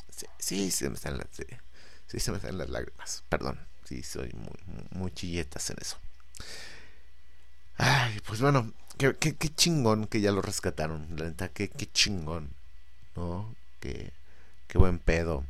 [0.09, 4.55] sí, sí, se me están las sí, me están las lágrimas, perdón, sí soy muy,
[4.66, 5.97] muy, muy chilletas en eso.
[7.78, 11.90] Ay, pues bueno, qué, qué, qué chingón que ya lo rescataron, la neta, qué, qué
[11.90, 12.51] chingón,
[13.16, 13.52] ¿no?
[13.80, 14.12] Qué,
[14.68, 15.44] qué buen pedo.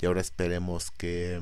[0.00, 1.40] Y ahora esperemos que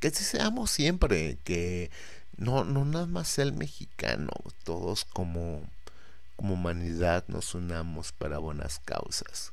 [0.00, 1.90] que así seamos siempre, que
[2.36, 4.30] no, no nada más el mexicano,
[4.64, 5.62] todos como,
[6.36, 9.50] como humanidad nos unamos para buenas causas.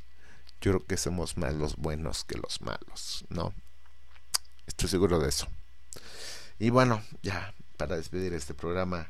[0.62, 3.54] Yo creo que somos más los buenos que los malos, ¿no?
[4.66, 5.48] Estoy seguro de eso.
[6.60, 9.10] Y bueno, ya, para despedir este programa,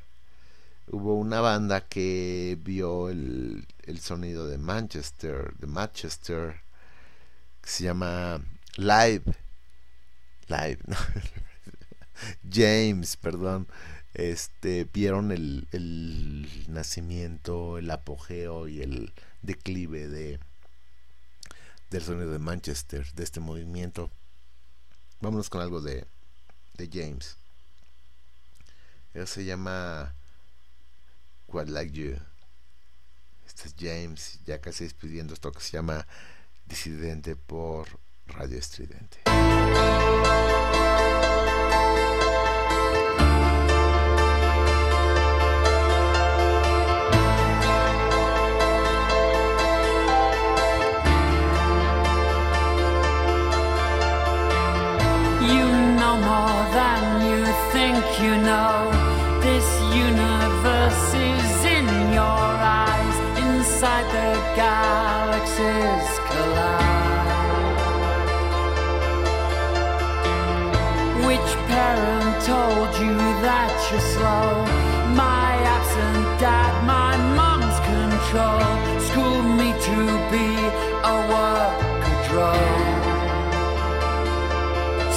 [0.88, 6.62] hubo una banda que vio el, el sonido de Manchester, de Manchester,
[7.68, 8.42] se llama
[8.78, 9.24] Live.
[10.48, 10.96] Live, ¿no?
[12.52, 13.68] James, perdón.
[14.14, 20.40] este, vieron el, el nacimiento, el apogeo y el declive de
[21.90, 24.12] del sonido de Manchester, de este movimiento.
[25.22, 26.06] Vámonos con algo de,
[26.74, 27.38] de James.
[29.14, 30.14] Él se llama
[31.50, 32.18] Quite Like You.
[33.46, 36.06] Este es James, ya casi despidiendo esto que se llama
[36.68, 37.88] Disidente por
[38.28, 39.22] Radio Estridente.
[55.42, 58.92] You know more than you think you know.
[59.42, 59.66] This
[59.96, 66.17] universe is in your eyes, inside the galaxies
[71.68, 73.16] parent told you
[73.48, 74.50] that you're slow?
[75.16, 78.64] My absent dad, my mom's control,
[79.08, 79.98] schooled me to
[80.34, 80.50] be
[81.14, 83.08] a worker drone.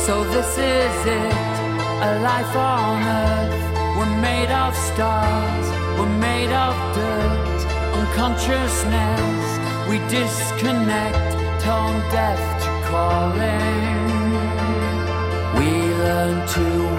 [0.04, 1.54] So this is it,
[2.08, 3.60] a life on earth.
[3.96, 5.66] We're made of stars,
[5.98, 7.60] we're made of dirt.
[8.00, 9.46] Unconsciousness,
[9.88, 11.30] we disconnect,
[11.62, 14.09] tone deaf to calling.
[16.10, 16.89] Learn to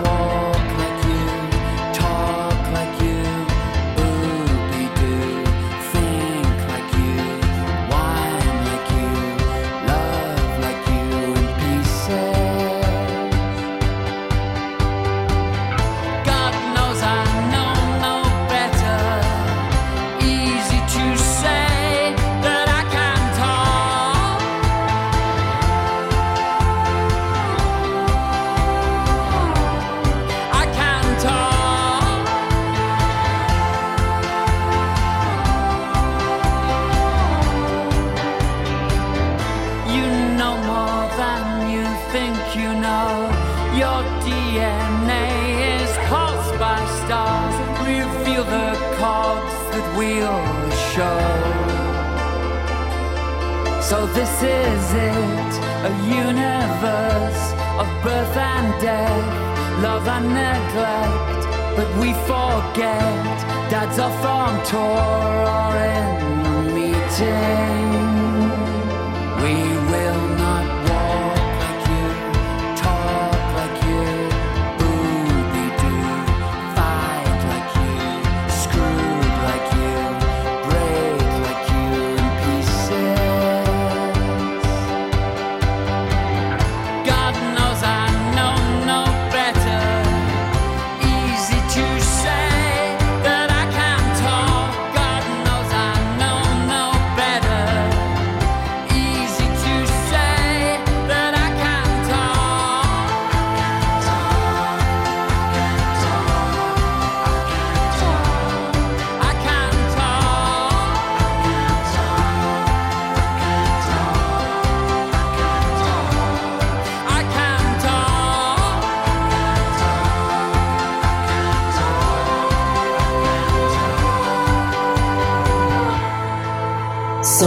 [54.13, 55.53] this is it,
[55.89, 55.93] a
[56.23, 57.43] universe
[57.81, 61.43] of birth and death, love and neglect.
[61.77, 63.38] But we forget,
[63.71, 68.00] dad's off on tour or in a meeting.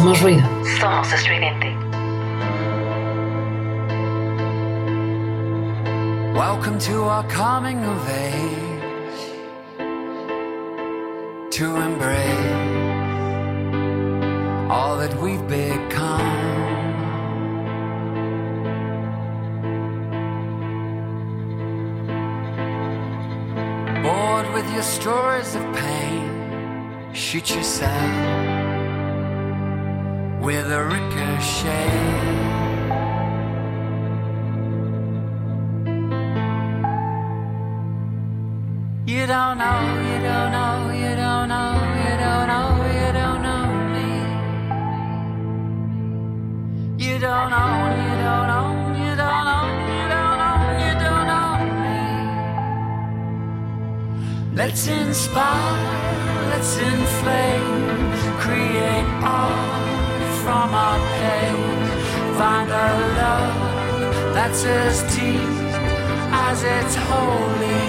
[0.05, 0.47] Somos ruido.
[0.78, 1.74] Somos estridente.
[6.35, 9.32] Welcome to our coming of age
[11.52, 12.20] to embrace
[14.68, 16.20] all that we've become.
[24.02, 28.24] Bored with your stories of pain, shoot yourself
[54.56, 62.36] Let's inspire, let's inflame, create art from our pain.
[62.39, 65.40] Find a love that's as deep
[66.47, 67.85] as it's holy.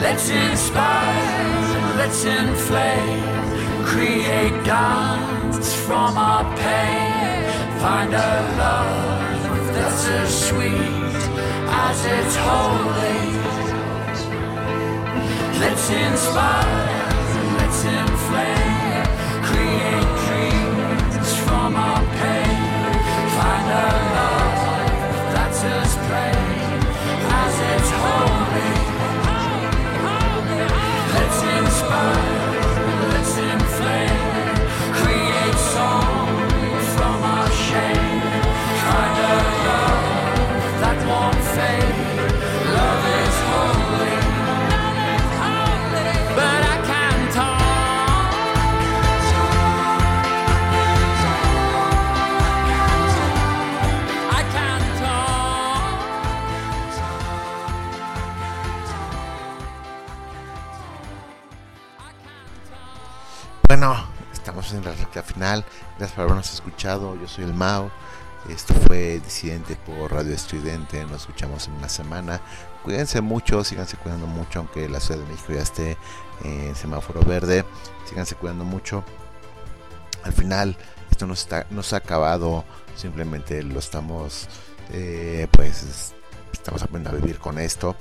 [0.00, 7.80] Let's inspire, let's inflame, create dance from our pain.
[7.80, 11.20] Find a love that's as sweet
[11.68, 13.21] as it's holy.
[15.90, 17.08] Inspire,
[17.56, 19.06] let's inflame,
[19.46, 22.92] create dreams from our pain.
[23.36, 23.86] Find a
[24.16, 26.80] love that's as plain
[27.44, 28.74] as it's holy.
[31.14, 32.41] Let's inspire,
[64.72, 65.64] en la recta final.
[65.98, 67.16] Gracias por habernos escuchado.
[67.20, 67.90] Yo soy el Mao.
[68.48, 71.04] Esto fue Disidente por Radio Estridente.
[71.04, 72.40] Nos escuchamos en una semana.
[72.82, 75.96] Cuídense mucho, síganse cuidando mucho, aunque la Ciudad de México ya esté
[76.42, 77.64] en semáforo verde.
[78.08, 79.04] Síganse cuidando mucho.
[80.24, 80.76] Al final,
[81.10, 82.64] esto no, está, no se ha acabado.
[82.96, 84.48] Simplemente lo estamos,
[84.90, 86.12] eh, pues,
[86.52, 87.96] estamos aprendiendo a vivir con esto.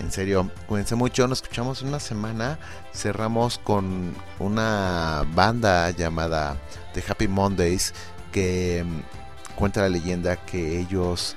[0.00, 1.28] En serio, cuídense mucho.
[1.28, 2.58] Nos escuchamos una semana.
[2.94, 6.56] Cerramos con una banda llamada
[6.94, 7.92] The Happy Mondays
[8.32, 11.36] que mm, cuenta la leyenda que ellos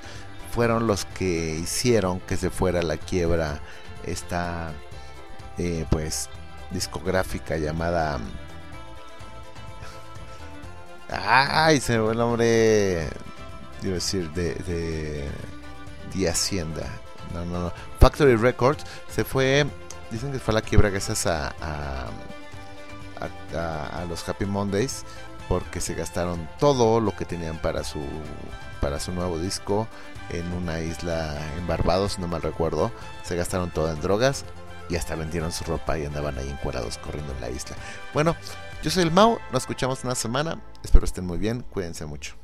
[0.50, 3.60] fueron los que hicieron que se fuera la quiebra
[4.04, 4.72] esta
[5.58, 6.30] eh, pues
[6.70, 8.20] discográfica llamada
[11.10, 13.08] ay se me fue el nombre
[13.82, 15.28] decir de, de,
[16.14, 16.88] de Hacienda
[17.32, 17.72] no no no
[18.04, 19.64] Factory Records se fue
[20.10, 22.10] dicen que fue a la quiebra gracias a, a,
[23.56, 25.06] a- los Happy Mondays
[25.48, 28.00] porque se gastaron todo lo que tenían para su
[28.82, 29.88] para su nuevo disco
[30.28, 32.92] en una isla en Barbados, no mal recuerdo.
[33.22, 34.44] Se gastaron todo en drogas
[34.90, 37.74] y hasta vendieron su ropa y andaban ahí encuerados corriendo en la isla.
[38.12, 38.36] Bueno,
[38.82, 40.60] yo soy el Mau, nos escuchamos una semana.
[40.82, 42.34] Espero estén muy bien, cuídense mucho.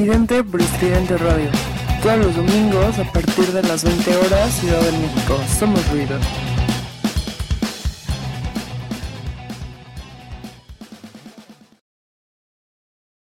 [0.00, 1.50] Disidente por Estridente Radio.
[2.02, 5.38] Todos los domingos a partir de las 20 horas, Ciudad de México.
[5.58, 6.16] Somos ruido.